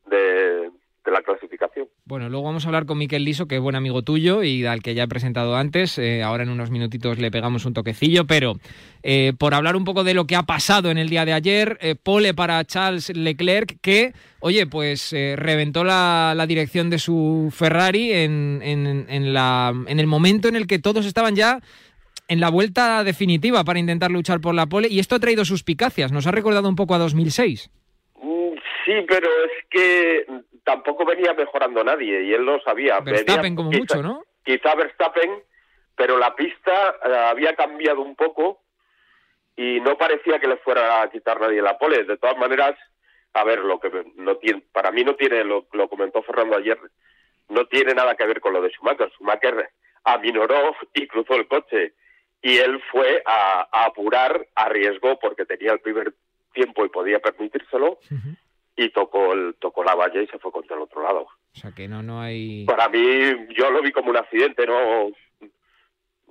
de, 0.08 0.72
de, 1.10 1.16
la 1.16 1.22
clasificación. 1.22 1.88
Bueno, 2.06 2.30
luego 2.30 2.46
vamos 2.46 2.66
a 2.66 2.70
hablar 2.70 2.86
con 2.86 2.98
Miquel 2.98 3.24
Liso, 3.24 3.48
que 3.48 3.56
es 3.56 3.62
buen 3.62 3.75
amigo 3.75 4.01
tuyo 4.01 4.44
y 4.44 4.66
al 4.66 4.82
que 4.82 4.94
ya 4.94 5.04
he 5.04 5.08
presentado 5.08 5.56
antes. 5.56 5.98
Eh, 5.98 6.24
ahora 6.24 6.44
en 6.44 6.50
unos 6.50 6.72
minutitos 6.72 7.20
le 7.20 7.32
pegamos 7.32 7.66
un 7.66 7.74
toquecillo, 7.74 8.25
pero 8.25 8.56
eh, 9.04 9.34
por 9.38 9.54
hablar 9.54 9.75
un 9.75 9.86
poco 9.86 10.04
de 10.04 10.13
lo 10.13 10.25
que 10.25 10.36
ha 10.36 10.44
pasado 10.44 10.92
en 10.92 10.98
el 10.98 11.10
día 11.10 11.25
de 11.25 11.34
ayer, 11.34 11.78
eh, 11.82 11.96
pole 11.96 12.34
para 12.34 12.63
Charles 12.66 13.16
Leclerc, 13.16 13.80
que, 13.82 14.13
oye, 14.39 14.68
pues 14.68 15.12
reventó 15.12 15.84
la, 15.84 16.34
la, 16.36 16.48
dirección 16.48 16.89
de 16.89 17.00
su 17.00 17.50
Ferrari 17.51 18.13
en, 18.13 18.62
en, 18.63 19.06
en, 19.10 19.34
la, 19.34 19.74
en 19.88 20.00
el 20.00 20.08
momento 20.08 20.48
en 20.48 20.56
el 20.56 20.68
que 20.68 20.80
todos 20.80 21.06
estaban 21.06 21.36
ya 21.36 21.60
en 22.30 22.39
la 22.39 22.50
vuelta 22.50 23.04
definitiva 23.04 23.63
para 23.63 23.80
intentar 23.80 24.12
luchar 24.12 24.39
por 24.39 24.56
la 24.56 24.68
pole 24.68 24.88
y 24.89 25.00
esto 25.00 25.16
ha 25.16 25.20
traído 25.20 25.44
suspicacias. 25.44 26.12
Nos 26.12 26.28
ha 26.28 26.32
recordado 26.32 26.70
un 26.70 26.75
poco 26.75 26.94
a 26.94 27.00
2006. 27.00 27.70
Mm, 28.22 28.54
sí, 28.86 28.94
pero 29.08 29.28
es 29.46 29.66
que 29.70 30.25
tampoco 30.70 31.04
venía 31.04 31.34
mejorando 31.34 31.84
nadie 31.84 32.24
y 32.24 32.34
él 32.34 32.44
lo 32.44 32.62
sabía. 32.62 33.00
Verstappen 33.00 33.42
venía, 33.42 33.56
como 33.56 33.72
quizá, 33.72 33.96
mucho, 33.96 34.04
¿no? 34.04 34.24
Quizá 34.44 34.76
Verstappen, 34.76 35.44
pero 35.96 36.20
la 36.20 36.36
pista 36.36 36.96
uh, 37.04 37.30
había 37.32 37.56
cambiado 37.56 38.02
un 38.02 38.16
poco 38.16 38.62
y 39.56 39.80
no 39.82 39.98
parecía 39.98 40.40
que 40.40 40.48
le 40.48 40.58
fuera 40.58 41.02
a 41.02 41.10
quitar 41.10 41.42
nadie 41.42 41.60
la 41.64 41.80
pole. 41.80 42.04
De 42.04 42.18
todas 42.18 42.38
maneras, 42.38 42.78
a 43.34 43.44
ver, 43.44 43.60
lo 43.60 43.80
que 43.80 43.90
no 44.16 44.38
tiene, 44.38 44.64
para 44.72 44.92
mí 44.92 45.04
no 45.04 45.16
tiene, 45.16 45.44
lo, 45.44 45.66
lo 45.74 45.90
comentó 45.90 46.22
Fernando 46.22 46.56
ayer, 46.56 46.78
no 47.48 47.66
tiene 47.66 47.96
nada 47.96 48.16
que 48.16 48.28
ver 48.28 48.40
con 48.40 48.54
lo 48.54 48.62
de 48.62 48.70
Schumacher. 48.70 49.10
Schumacher 49.14 49.72
aminoró 50.04 50.76
y 50.94 51.08
cruzó 51.08 51.34
el 51.34 51.48
coche 51.48 51.94
y 52.44 52.58
él 52.58 52.80
fue 52.92 53.24
a, 53.26 53.68
a, 53.72 53.86
apurar, 53.86 54.48
arriesgó 54.54 55.18
porque 55.18 55.46
tenía 55.46 55.72
el 55.74 55.80
primer 55.80 56.14
tiempo 56.54 56.86
y 56.86 56.90
podía 56.90 57.20
permitírselo 57.20 57.94
uh 57.94 58.16
-huh. 58.16 58.38
Y 58.80 58.90
tocó 58.92 59.34
el 59.34 59.56
tocó 59.60 59.84
la 59.84 59.94
valla 59.94 60.22
y 60.22 60.28
se 60.28 60.40
fue 60.40 60.52
contra 60.52 60.76
el 60.78 60.84
otro 60.84 61.04
lado. 61.04 61.22
O 61.22 61.60
sea 61.60 61.72
que 61.72 61.88
no 61.88 62.02
no 62.02 62.22
hay 62.22 62.66
Para 62.66 62.88
mí 62.88 63.00
yo 63.58 63.70
lo 63.72 63.82
vi 63.82 63.92
como 63.92 64.10
un 64.10 64.18
accidente, 64.18 64.66
no 64.66 65.10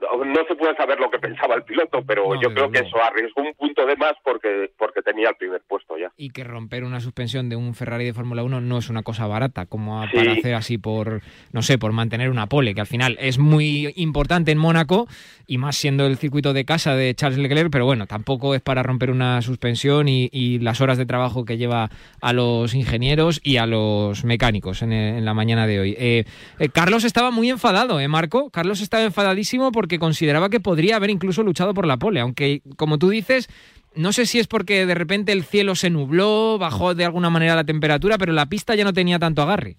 no 0.01 0.45
se 0.47 0.55
puede 0.55 0.77
saber 0.77 0.99
lo 0.99 1.11
que 1.11 1.19
pensaba 1.19 1.55
el 1.55 1.63
piloto, 1.63 2.03
pero 2.07 2.35
no, 2.35 2.41
yo 2.41 2.53
creo 2.53 2.71
que 2.71 2.81
eso 2.81 3.03
arriesgó 3.03 3.43
un 3.43 3.55
punto 3.55 3.85
de 3.87 3.97
más 3.97 4.15
porque 4.25 4.71
porque 4.79 5.03
tenía 5.03 5.31
el 5.31 5.37
primer 5.37 5.63
puesto 5.69 5.97
ya. 5.97 6.13
Y 6.17 6.31
que 6.31 6.45
romper 6.45 6.85
una 6.85 7.01
suspensión 7.01 7.49
de 7.49 7.57
un 7.57 7.75
Ferrari 7.75 8.05
de 8.05 8.15
Fórmula 8.15 8.43
1 8.43 8.61
no 8.61 8.79
es 8.79 8.91
una 8.91 9.03
cosa 9.03 9.27
barata, 9.27 9.67
como 9.67 10.03
sí. 10.07 10.17
para 10.17 10.33
hacer 10.33 10.55
así 10.55 10.79
por, 10.79 11.23
no 11.53 11.63
sé, 11.63 11.79
por 11.79 11.93
mantener 11.93 12.31
una 12.31 12.47
pole, 12.47 12.75
que 12.75 12.81
al 12.81 12.87
final 12.87 13.17
es 13.21 13.39
muy 13.39 13.93
importante 13.97 14.53
en 14.53 14.59
Mónaco, 14.59 15.07
y 15.47 15.59
más 15.59 15.77
siendo 15.77 16.07
el 16.07 16.19
circuito 16.19 16.53
de 16.53 16.65
casa 16.65 16.95
de 16.95 17.15
Charles 17.15 17.39
Leclerc, 17.39 17.71
pero 17.71 17.87
bueno, 17.87 18.07
tampoco 18.07 18.55
es 18.55 18.61
para 18.61 18.83
romper 18.83 19.11
una 19.11 19.41
suspensión 19.43 20.09
y, 20.09 20.29
y 20.33 20.59
las 20.59 20.81
horas 20.81 20.99
de 20.99 21.07
trabajo 21.07 21.45
que 21.45 21.57
lleva 21.57 21.89
a 22.21 22.33
los 22.33 22.75
ingenieros 22.75 23.41
y 23.43 23.57
a 23.57 23.67
los 23.67 24.25
mecánicos 24.25 24.83
en, 24.83 24.93
en 24.93 25.25
la 25.25 25.35
mañana 25.35 25.67
de 25.67 25.81
hoy. 25.81 25.97
Eh, 25.99 26.25
eh, 26.59 26.69
Carlos 26.69 27.05
estaba 27.05 27.31
muy 27.31 27.51
enfadado, 27.51 28.01
¿eh, 28.01 28.09
Marco? 28.09 28.51
Carlos 28.51 28.81
estaba 28.81 29.05
enfadadísimo 29.05 29.73
porque 29.73 29.88
porque 29.89 29.99
consideraba 29.99 30.51
que 30.51 30.61
podría 30.61 30.97
haber 30.97 31.09
incluso 31.09 31.43
luchado 31.43 31.73
por 31.73 31.87
la 31.87 31.97
pole, 31.97 32.21
aunque, 32.21 32.61
como 32.77 32.99
tú 32.99 33.09
dices, 33.09 33.49
no 33.95 34.13
sé 34.13 34.27
si 34.27 34.39
es 34.39 34.47
porque 34.47 34.85
de 34.85 34.95
repente 34.95 35.33
el 35.33 35.45
cielo 35.45 35.75
se 35.75 35.89
nubló, 35.89 36.59
bajó 36.59 36.95
de 36.95 37.07
alguna 37.07 37.31
manera 37.31 37.57
la 37.57 37.65
temperatura, 37.65 38.19
pero 38.19 38.35
la 38.35 38.45
pista 38.45 38.75
ya 38.75 38.85
no 38.85 38.93
tenía 38.93 39.19
tanto 39.19 39.41
agarre. 39.41 39.77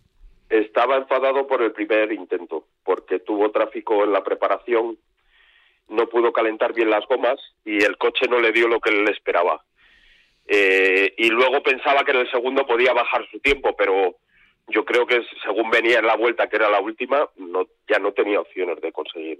Estaba 0.49 0.97
enfadado 0.97 1.45
por 1.45 1.61
el 1.61 1.73
primer 1.73 2.11
intento, 2.11 2.65
porque 2.83 3.19
tuvo 3.19 3.51
tráfico 3.51 4.03
en 4.03 4.11
la 4.11 4.23
preparación, 4.23 4.97
no 5.89 6.09
pudo 6.09 6.33
calentar 6.33 6.73
bien 6.73 6.89
las 6.89 7.05
gomas 7.05 7.37
y 7.63 7.83
el 7.83 7.95
coche 7.97 8.25
no 8.27 8.39
le 8.39 8.51
dio 8.51 8.67
lo 8.67 8.79
que 8.79 8.89
él 8.89 9.07
esperaba. 9.09 9.63
Eh, 10.47 11.13
y 11.19 11.29
luego 11.29 11.61
pensaba 11.61 12.03
que 12.03 12.13
en 12.13 12.21
el 12.21 12.31
segundo 12.31 12.65
podía 12.65 12.93
bajar 12.93 13.27
su 13.29 13.39
tiempo, 13.41 13.75
pero 13.77 14.15
yo 14.69 14.83
creo 14.85 15.05
que 15.05 15.21
según 15.43 15.69
venía 15.69 15.99
en 15.99 16.07
la 16.07 16.15
vuelta, 16.15 16.49
que 16.49 16.55
era 16.55 16.67
la 16.67 16.79
última, 16.79 17.29
no, 17.37 17.67
ya 17.87 17.99
no 17.99 18.11
tenía 18.11 18.41
opciones 18.41 18.81
de 18.81 18.91
conseguir 18.91 19.37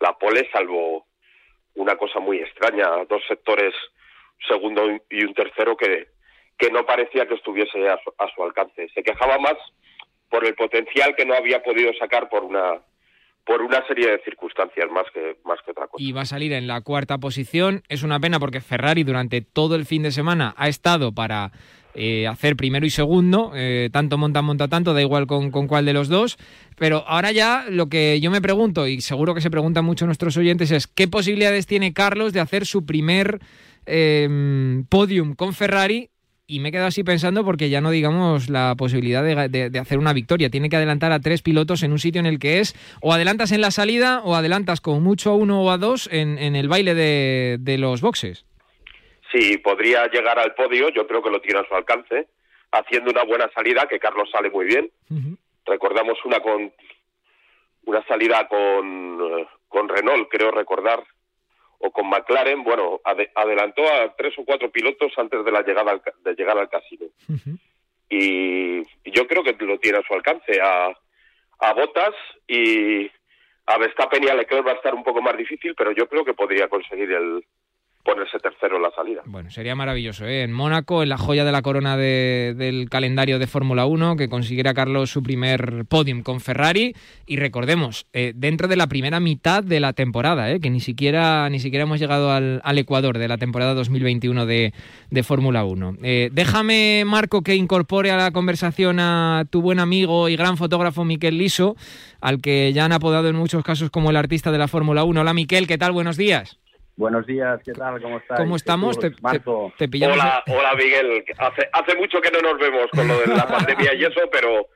la 0.00 0.12
pole, 0.18 0.48
salvo 0.52 1.06
una 1.74 1.96
cosa 1.96 2.20
muy 2.20 2.38
extraña, 2.38 3.04
dos 3.08 3.22
sectores, 3.28 3.74
segundo 4.46 4.82
y 5.10 5.24
un 5.24 5.34
tercero, 5.34 5.76
que, 5.76 6.08
que 6.56 6.70
no 6.70 6.84
parecía 6.84 7.26
que 7.26 7.34
estuviese 7.34 7.88
a 7.88 7.98
su, 8.02 8.12
a 8.18 8.28
su 8.34 8.42
alcance. 8.42 8.88
Se 8.94 9.02
quejaba 9.02 9.38
más 9.38 9.56
por 10.28 10.44
el 10.44 10.54
potencial 10.54 11.14
que 11.16 11.24
no 11.24 11.34
había 11.34 11.62
podido 11.62 11.92
sacar 11.94 12.28
por 12.28 12.44
una 12.44 12.80
por 13.44 13.62
una 13.62 13.82
serie 13.86 14.10
de 14.10 14.18
circunstancias 14.24 14.90
más 14.90 15.06
que 15.14 15.38
más 15.44 15.58
que 15.64 15.70
otra 15.70 15.86
cosa. 15.86 16.04
Y 16.04 16.12
va 16.12 16.20
a 16.20 16.26
salir 16.26 16.52
en 16.52 16.66
la 16.66 16.82
cuarta 16.82 17.16
posición. 17.16 17.82
Es 17.88 18.02
una 18.02 18.20
pena 18.20 18.38
porque 18.38 18.60
Ferrari 18.60 19.04
durante 19.04 19.40
todo 19.40 19.74
el 19.74 19.86
fin 19.86 20.02
de 20.02 20.10
semana 20.10 20.54
ha 20.58 20.68
estado 20.68 21.14
para 21.14 21.50
eh, 22.00 22.28
hacer 22.28 22.54
primero 22.54 22.86
y 22.86 22.90
segundo, 22.90 23.50
eh, 23.56 23.90
tanto 23.92 24.18
monta, 24.18 24.40
monta 24.40 24.68
tanto, 24.68 24.94
da 24.94 25.02
igual 25.02 25.26
con, 25.26 25.50
con, 25.50 25.66
cuál 25.66 25.84
de 25.84 25.92
los 25.92 26.06
dos, 26.06 26.38
pero 26.76 27.04
ahora 27.08 27.32
ya 27.32 27.64
lo 27.68 27.88
que 27.88 28.20
yo 28.20 28.30
me 28.30 28.40
pregunto, 28.40 28.86
y 28.86 29.00
seguro 29.00 29.34
que 29.34 29.40
se 29.40 29.50
preguntan 29.50 29.84
mucho 29.84 30.06
nuestros 30.06 30.36
oyentes, 30.36 30.70
es 30.70 30.86
qué 30.86 31.08
posibilidades 31.08 31.66
tiene 31.66 31.92
Carlos 31.92 32.32
de 32.32 32.38
hacer 32.38 32.66
su 32.66 32.86
primer 32.86 33.40
eh, 33.86 34.84
podium 34.88 35.34
con 35.34 35.54
Ferrari 35.54 36.10
y 36.46 36.60
me 36.60 36.68
he 36.68 36.72
quedado 36.72 36.86
así 36.86 37.02
pensando 37.02 37.44
porque 37.44 37.68
ya 37.68 37.80
no 37.80 37.90
digamos 37.90 38.48
la 38.48 38.76
posibilidad 38.78 39.24
de, 39.24 39.48
de, 39.48 39.68
de, 39.68 39.78
hacer 39.80 39.98
una 39.98 40.12
victoria. 40.12 40.50
Tiene 40.50 40.70
que 40.70 40.76
adelantar 40.76 41.10
a 41.10 41.18
tres 41.18 41.42
pilotos 41.42 41.82
en 41.82 41.90
un 41.90 41.98
sitio 41.98 42.20
en 42.20 42.26
el 42.26 42.38
que 42.38 42.60
es 42.60 42.76
o 43.02 43.12
adelantas 43.12 43.50
en 43.50 43.60
la 43.60 43.72
salida 43.72 44.22
o 44.24 44.36
adelantas 44.36 44.80
con 44.80 45.02
mucho 45.02 45.30
a 45.30 45.34
uno 45.34 45.62
o 45.62 45.70
a 45.70 45.78
dos 45.78 46.08
en, 46.12 46.38
en 46.38 46.54
el 46.54 46.68
baile 46.68 46.94
de, 46.94 47.58
de 47.60 47.76
los 47.76 48.00
boxes 48.00 48.44
sí, 49.32 49.58
podría 49.58 50.06
llegar 50.06 50.38
al 50.38 50.54
podio, 50.54 50.88
yo 50.90 51.06
creo 51.06 51.22
que 51.22 51.30
lo 51.30 51.40
tiene 51.40 51.60
a 51.60 51.68
su 51.68 51.74
alcance, 51.74 52.28
haciendo 52.72 53.10
una 53.10 53.24
buena 53.24 53.50
salida, 53.54 53.86
que 53.88 53.98
Carlos 53.98 54.30
sale 54.30 54.50
muy 54.50 54.66
bien. 54.66 54.90
Uh 55.10 55.14
-huh. 55.14 55.36
Recordamos 55.66 56.18
una 56.24 56.40
con 56.40 56.72
una 57.84 58.04
salida 58.06 58.46
con, 58.48 59.46
con 59.68 59.88
Renault, 59.88 60.28
creo 60.28 60.50
recordar, 60.50 61.02
o 61.78 61.90
con 61.90 62.08
McLaren, 62.08 62.62
bueno, 62.62 63.00
ad 63.04 63.18
adelantó 63.34 63.82
a 63.82 64.14
tres 64.16 64.34
o 64.38 64.44
cuatro 64.44 64.70
pilotos 64.70 65.12
antes 65.16 65.44
de 65.44 65.52
la 65.52 65.62
llegada 65.62 65.92
al, 65.92 66.02
de 66.22 66.34
llegar 66.34 66.58
al 66.58 66.68
casino. 66.68 67.06
Uh 67.28 67.34
-huh. 67.34 67.58
y, 68.10 68.78
y, 69.04 69.10
yo 69.10 69.26
creo 69.26 69.42
que 69.42 69.52
lo 69.64 69.78
tiene 69.78 69.98
a 69.98 70.02
su 70.02 70.12
alcance, 70.12 70.60
a, 70.60 70.92
a 71.60 71.72
Botas 71.74 72.14
y 72.46 73.10
a 73.66 73.78
Verstappen 73.78 74.24
y 74.24 74.28
a 74.28 74.34
Leclerc 74.34 74.66
va 74.66 74.72
a 74.72 74.76
estar 74.76 74.94
un 74.94 75.04
poco 75.04 75.22
más 75.22 75.36
difícil, 75.36 75.74
pero 75.74 75.92
yo 75.92 76.08
creo 76.08 76.24
que 76.24 76.34
podría 76.34 76.68
conseguir 76.68 77.12
el, 77.12 77.44
ponerse 78.08 78.38
tercero 78.38 78.76
en 78.76 78.82
la 78.82 78.90
salida. 78.90 79.20
Bueno, 79.26 79.50
sería 79.50 79.74
maravilloso, 79.74 80.24
¿eh? 80.24 80.42
En 80.42 80.50
Mónaco, 80.50 81.02
en 81.02 81.10
la 81.10 81.18
joya 81.18 81.44
de 81.44 81.52
la 81.52 81.60
corona 81.60 81.98
de, 81.98 82.54
del 82.56 82.88
calendario 82.88 83.38
de 83.38 83.46
Fórmula 83.46 83.84
1, 83.84 84.16
que 84.16 84.30
consiguiera 84.30 84.72
Carlos 84.72 85.10
su 85.10 85.22
primer 85.22 85.84
podium 85.86 86.22
con 86.22 86.40
Ferrari. 86.40 86.94
Y 87.26 87.36
recordemos, 87.36 88.06
eh, 88.14 88.32
dentro 88.34 88.66
de 88.66 88.76
la 88.76 88.86
primera 88.86 89.20
mitad 89.20 89.62
de 89.62 89.80
la 89.80 89.92
temporada, 89.92 90.50
¿eh? 90.50 90.58
que 90.58 90.70
ni 90.70 90.80
siquiera, 90.80 91.50
ni 91.50 91.60
siquiera 91.60 91.82
hemos 91.82 92.00
llegado 92.00 92.32
al, 92.32 92.62
al 92.64 92.78
Ecuador 92.78 93.18
de 93.18 93.28
la 93.28 93.36
temporada 93.36 93.74
2021 93.74 94.46
de, 94.46 94.72
de 95.10 95.22
Fórmula 95.22 95.66
1. 95.66 95.96
Eh, 96.02 96.30
déjame, 96.32 97.02
Marco, 97.04 97.42
que 97.42 97.56
incorpore 97.56 98.10
a 98.10 98.16
la 98.16 98.30
conversación 98.30 99.00
a 99.00 99.44
tu 99.50 99.60
buen 99.60 99.80
amigo 99.80 100.30
y 100.30 100.36
gran 100.36 100.56
fotógrafo 100.56 101.04
Miquel 101.04 101.36
Liso, 101.36 101.76
al 102.22 102.40
que 102.40 102.72
ya 102.72 102.86
han 102.86 102.92
apodado 102.92 103.28
en 103.28 103.36
muchos 103.36 103.62
casos 103.62 103.90
como 103.90 104.08
el 104.08 104.16
artista 104.16 104.50
de 104.50 104.56
la 104.56 104.66
Fórmula 104.66 105.04
1. 105.04 105.20
Hola, 105.20 105.34
Miquel, 105.34 105.66
¿qué 105.66 105.76
tal? 105.76 105.92
Buenos 105.92 106.16
días. 106.16 106.58
Buenos 106.98 107.26
días, 107.26 107.60
¿qué 107.64 107.70
tal? 107.74 108.02
¿Cómo 108.02 108.18
estás? 108.18 108.40
¿Cómo 108.40 108.56
estamos? 108.56 108.98
Te, 108.98 109.12
Marco. 109.22 109.72
te, 109.78 109.84
te 109.84 109.88
pillamos. 109.88 110.16
Hola, 110.16 110.42
hola 110.48 110.74
Miguel. 110.74 111.24
Hace, 111.38 111.68
hace 111.72 111.94
mucho 111.94 112.20
que 112.20 112.28
no 112.32 112.40
nos 112.40 112.58
vemos 112.58 112.90
con 112.90 113.06
lo 113.06 113.20
de 113.20 113.28
la 113.28 113.46
pandemia 113.46 113.94
y 113.94 114.02
eso, 114.02 114.20
pero, 114.32 114.66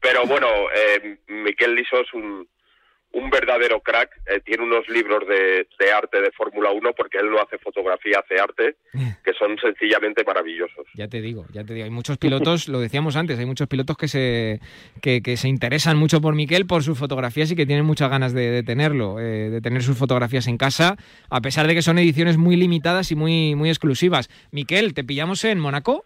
pero 0.00 0.24
bueno, 0.26 0.46
eh, 0.72 1.18
Miquel 1.26 1.74
Liso 1.74 2.00
es 2.00 2.14
un, 2.14 2.48
un 3.12 3.30
verdadero 3.30 3.80
crack. 3.80 4.10
Eh, 4.26 4.40
tiene 4.44 4.62
unos 4.64 4.88
libros 4.88 5.26
de, 5.26 5.66
de 5.78 5.92
arte 5.92 6.20
de 6.20 6.30
Fórmula 6.32 6.70
1 6.70 6.92
porque 6.96 7.18
él 7.18 7.30
no 7.30 7.40
hace 7.40 7.58
fotografía, 7.58 8.22
hace 8.22 8.40
arte, 8.40 8.76
que 9.24 9.32
son 9.34 9.56
sencillamente 9.58 10.22
maravillosos. 10.24 10.86
Ya 10.94 11.08
te 11.08 11.20
digo, 11.20 11.46
ya 11.52 11.64
te 11.64 11.74
digo. 11.74 11.84
Hay 11.84 11.90
muchos 11.90 12.18
pilotos, 12.18 12.68
lo 12.68 12.80
decíamos 12.80 13.16
antes, 13.16 13.38
hay 13.38 13.46
muchos 13.46 13.68
pilotos 13.68 13.96
que 13.96 14.08
se, 14.08 14.60
que, 15.00 15.22
que 15.22 15.36
se 15.36 15.48
interesan 15.48 15.96
mucho 15.96 16.20
por 16.20 16.34
Miquel, 16.34 16.66
por 16.66 16.82
sus 16.82 16.98
fotografías 16.98 17.50
y 17.50 17.56
que 17.56 17.66
tienen 17.66 17.84
muchas 17.84 18.10
ganas 18.10 18.32
de, 18.32 18.50
de 18.50 18.62
tenerlo, 18.62 19.18
eh, 19.20 19.50
de 19.50 19.60
tener 19.60 19.82
sus 19.82 19.96
fotografías 19.96 20.46
en 20.46 20.58
casa, 20.58 20.96
a 21.30 21.40
pesar 21.40 21.66
de 21.66 21.74
que 21.74 21.82
son 21.82 21.98
ediciones 21.98 22.36
muy 22.36 22.56
limitadas 22.56 23.10
y 23.12 23.16
muy, 23.16 23.54
muy 23.54 23.70
exclusivas. 23.70 24.28
Miquel, 24.50 24.94
¿te 24.94 25.04
pillamos 25.04 25.44
en 25.44 25.58
Mónaco? 25.58 26.04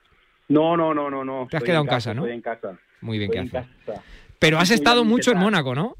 No, 0.48 0.76
no, 0.76 0.94
no, 0.94 1.10
no, 1.10 1.24
no. 1.24 1.46
Te 1.50 1.56
has 1.56 1.62
Estoy 1.62 1.66
quedado 1.66 1.84
en 1.84 1.88
casa, 1.88 2.14
¿no? 2.14 2.22
Estoy 2.22 2.34
en 2.34 2.42
casa. 2.42 2.78
Muy 3.00 3.18
bien, 3.18 3.30
Estoy 3.32 3.50
¿qué 3.50 3.58
haces? 3.58 3.70
casa. 3.86 4.02
Pero 4.38 4.58
has 4.58 4.70
estado 4.70 5.04
mucho 5.04 5.30
¿qué 5.30 5.36
en? 5.36 5.42
Mónaco, 5.42 5.74
¿no? 5.74 5.96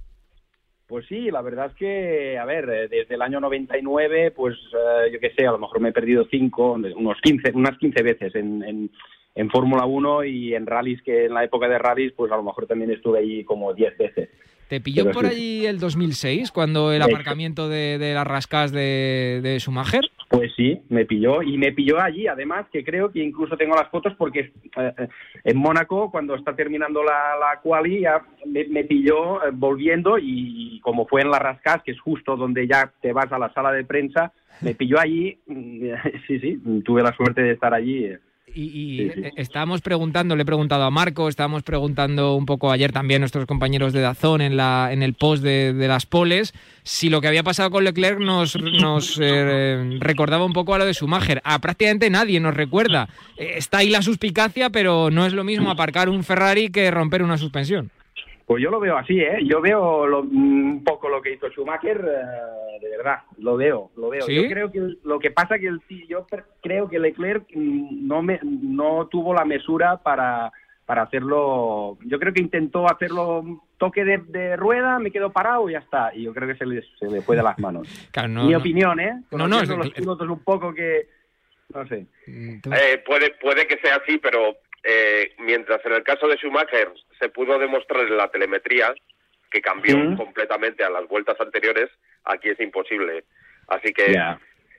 Pues 0.91 1.07
sí, 1.07 1.31
la 1.31 1.41
verdad 1.41 1.67
es 1.67 1.75
que, 1.75 2.37
a 2.37 2.45
ver, 2.45 2.69
eh, 2.69 2.89
desde 2.89 3.15
el 3.15 3.23
año 3.23 3.39
99, 3.39 4.33
pues 4.33 4.57
eh, 4.57 5.13
yo 5.13 5.21
qué 5.21 5.31
sé, 5.39 5.47
a 5.47 5.53
lo 5.53 5.59
mejor 5.61 5.79
me 5.79 5.91
he 5.91 5.93
perdido 5.93 6.27
cinco, 6.29 6.73
unos 6.73 7.17
15, 7.23 7.53
unas 7.55 7.79
15 7.79 8.03
veces 8.03 8.35
en, 8.35 8.61
en, 8.65 8.91
en 9.37 9.51
Fórmula 9.51 9.87
1 9.87 10.25
y 10.25 10.53
en 10.53 10.67
rallies, 10.67 11.01
que 11.03 11.27
en 11.27 11.35
la 11.35 11.45
época 11.45 11.69
de 11.69 11.79
rallies, 11.79 12.13
pues 12.17 12.33
a 12.33 12.37
lo 12.37 12.43
mejor 12.43 12.67
también 12.67 12.91
estuve 12.91 13.21
ahí 13.21 13.45
como 13.45 13.73
10 13.73 13.99
veces. 13.99 14.31
¿Te 14.67 14.81
pilló 14.81 15.05
Pero 15.05 15.15
por 15.15 15.29
sí. 15.29 15.31
allí 15.31 15.67
el 15.67 15.79
2006, 15.79 16.51
cuando 16.51 16.93
el 16.93 17.03
aparcamiento 17.03 17.69
de, 17.69 17.97
de 17.99 18.13
las 18.13 18.27
rascas 18.27 18.73
de, 18.73 19.39
de 19.45 19.61
Schumacher? 19.61 20.11
Pues 20.31 20.53
sí, 20.55 20.81
me 20.91 21.07
pilló 21.07 21.43
y 21.43 21.59
me 21.59 21.73
pilló 21.73 22.01
allí, 22.01 22.29
además 22.29 22.65
que 22.73 22.85
creo 22.85 23.11
que 23.11 23.19
incluso 23.19 23.57
tengo 23.57 23.75
las 23.75 23.89
fotos 23.89 24.15
porque 24.17 24.53
eh, 24.77 24.93
eh, 24.97 25.09
en 25.43 25.57
Mónaco 25.57 26.09
cuando 26.13 26.37
está 26.37 26.55
terminando 26.55 27.03
la, 27.03 27.35
la 27.37 27.61
quali 27.61 28.03
ya 28.03 28.23
me, 28.47 28.65
me 28.67 28.85
pilló 28.85 29.45
eh, 29.45 29.51
volviendo 29.53 30.19
y, 30.21 30.79
como 30.85 31.05
fue 31.09 31.23
en 31.23 31.33
la 31.33 31.41
Rascas, 31.41 31.83
que 31.83 31.91
es 31.91 32.01
justo 32.01 32.37
donde 32.37 32.69
ya 32.69 32.93
te 33.01 33.13
vas 33.13 33.33
a 33.33 33.41
la 33.41 33.53
sala 33.53 33.73
de 33.73 33.85
prensa, 33.85 34.33
me 34.61 34.77
pilló 34.77 35.01
allí, 35.01 35.37
mm, 35.49 35.89
sí, 36.29 36.39
sí, 36.39 36.63
tuve 36.85 37.03
la 37.03 37.13
suerte 37.13 37.43
de 37.43 37.51
estar 37.51 37.75
allí. 37.75 38.05
eh. 38.05 38.21
Y, 38.55 38.63
y 38.63 38.99
Sí, 38.99 39.11
sí. 39.15 39.21
eh, 39.25 39.33
estábamos 39.37 39.81
preguntando, 39.81 40.37
le 40.37 40.43
he 40.43 40.47
preguntado 40.47 40.85
a 40.85 40.91
Marco, 40.91 41.29
estábamos 41.29 41.63
preguntando 41.63 42.35
un 42.35 42.47
poco 42.47 42.71
ayer 42.71 42.93
también 42.93 43.21
nuestros 43.21 43.47
compañeros 43.47 43.93
de 43.93 44.01
Dazón 44.01 44.41
en, 44.41 44.57
la, 44.57 44.89
en 44.93 45.03
el 45.03 45.15
post 45.15 45.43
de, 45.43 45.73
de 45.73 45.89
las 45.89 46.07
poles, 46.07 46.53
si 46.83 47.09
lo 47.11 47.21
que 47.21 47.29
había 47.29 47.43
pasado 47.43 47.71
con 47.71 47.85
Leclerc 47.85 48.19
nos, 48.19 48.57
nos 48.61 49.19
eh, 49.21 49.99
recordaba 50.01 50.45
un 50.45 50.53
poco 50.53 50.75
a 50.75 50.79
lo 50.79 50.85
de 50.87 50.95
Schumacher. 50.95 51.41
A 51.45 51.59
prácticamente 51.61 52.11
nadie 52.11 52.41
nos 52.41 52.55
recuerda. 52.55 53.09
Eh, 53.37 53.55
está 53.57 53.79
ahí 53.79 53.91
la 53.91 54.03
suspicacia, 54.03 54.71
pero 54.71 55.11
no 55.11 55.27
es 55.27 55.33
lo 55.33 55.45
mismo 55.45 55.71
aparcar 55.71 56.09
un 56.09 56.25
Ferrari 56.25 56.71
que 56.71 56.91
romper 56.91 57.23
una 57.23 57.39
suspensión. 57.39 57.91
Pues 58.51 58.65
yo 58.65 58.69
lo 58.73 58.81
veo 58.81 58.97
así, 58.97 59.21
¿eh? 59.21 59.39
Yo 59.45 59.61
veo 59.61 60.09
lo- 60.09 60.23
un 60.23 60.83
poco 60.85 61.09
lo 61.09 61.23
que 61.23 61.35
hizo 61.35 61.49
Schumacher, 61.51 61.99
eh, 61.99 62.81
de 62.81 62.89
verdad, 62.97 63.21
lo 63.39 63.57
veo, 63.57 63.93
lo 63.97 64.09
veo. 64.09 64.23
¿Sí? 64.23 64.35
Yo 64.43 64.49
creo 64.49 64.73
que 64.73 64.81
lo 65.05 65.21
que 65.21 65.31
pasa 65.31 65.57
que 65.57 65.69
el 65.69 65.81
yo 66.09 66.27
creo 66.61 66.89
que 66.89 66.99
Leclerc 66.99 67.45
mm, 67.55 68.09
no 68.09 68.23
me 68.23 68.41
no 68.43 69.07
tuvo 69.07 69.33
la 69.35 69.45
mesura 69.45 69.99
para 69.99 70.51
para 70.85 71.03
hacerlo. 71.03 71.97
Yo 72.05 72.19
creo 72.19 72.33
que 72.33 72.41
intentó 72.41 72.91
hacerlo 72.91 73.45
toque 73.79 74.05
de, 74.05 74.19
de 74.19 74.57
rueda, 74.57 74.99
me 74.99 75.13
quedo 75.13 75.31
parado 75.31 75.71
y 75.71 75.75
ya 75.75 75.79
está. 75.79 76.13
Y 76.13 76.25
yo 76.25 76.35
creo 76.35 76.49
que 76.49 76.57
se 76.57 76.67
le, 76.67 76.83
se 76.99 77.07
le 77.09 77.21
fue 77.23 77.37
de 77.37 77.45
las 77.45 77.57
manos. 77.61 77.87
Claro, 78.11 78.31
no, 78.31 78.47
Mi 78.47 78.53
no. 78.55 78.59
opinión, 78.59 78.99
¿eh? 78.99 79.23
No, 79.31 79.47
no, 79.47 79.61
es- 79.61 79.69
los 79.69 79.91
pilotos 79.93 80.29
un 80.29 80.43
poco 80.43 80.75
que 80.75 81.07
no 81.73 81.87
sé. 81.87 82.05
Eh, 82.27 83.01
puede, 83.07 83.31
puede 83.41 83.69
que 83.69 83.77
sea 83.79 83.95
así, 84.03 84.19
pero 84.19 84.57
eh, 84.85 85.33
mientras 85.39 85.85
en 85.85 85.93
el 85.93 86.03
caso 86.03 86.27
de 86.29 86.37
Schumacher 86.37 86.91
se 87.19 87.29
pudo 87.29 87.59
demostrar 87.59 88.07
en 88.07 88.17
la 88.17 88.29
telemetría 88.31 88.95
que 89.51 89.61
cambió 89.61 89.97
Mm. 89.97 90.17
completamente 90.17 90.85
a 90.85 90.91
las 90.91 91.07
vueltas 91.09 91.39
anteriores, 91.41 91.91
aquí 92.25 92.49
es 92.51 92.61
imposible. 92.61 93.25
Así 93.69 93.93
que 93.93 94.13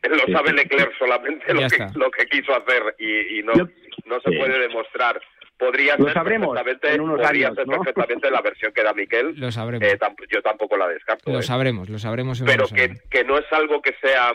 lo 0.10 0.26
Sí. 0.26 0.32
sabe 0.34 0.54
Leclerc 0.54 0.98
solamente 0.98 1.54
lo 1.54 1.68
que, 1.68 1.88
lo 2.00 2.10
que 2.12 2.26
quiso 2.26 2.54
hacer 2.56 2.96
y, 2.98 3.40
y 3.40 3.44
no, 3.44 3.54
Yo- 3.54 3.68
no 4.06 4.20
se 4.22 4.32
Sí. 4.32 4.38
puede 4.38 4.60
demostrar. 4.60 5.22
Podría 5.58 5.96
Lo 5.96 6.06
ser 6.06 6.14
sabremos 6.16 6.56
perfectamente, 6.56 6.96
en 6.96 7.02
unos 7.02 7.22
podría 7.22 7.48
años, 7.50 7.56
ser 7.58 7.68
¿no? 7.68 7.74
perfectamente 7.84 8.32
la 8.32 8.42
versión 8.42 8.74
que 8.74 8.82
da 8.82 8.94
Miquel. 8.94 9.36
Lo 9.38 9.52
sabremos. 9.52 9.88
Eh, 9.88 10.00
yo 10.32 10.42
tampoco 10.42 10.76
la 10.76 10.88
descarto. 10.88 11.32
Lo 11.32 11.38
eh. 11.40 11.44
sabremos, 11.44 11.88
lo 11.88 12.00
sabremos. 12.00 12.40
en 12.40 12.48
pero 12.48 12.64
unos 12.66 12.74
años. 12.74 13.00
que, 13.00 13.10
que 13.20 13.24
no 13.24 13.38
es 13.38 13.46
algo 13.54 13.80
que 13.80 13.94
sea 14.02 14.34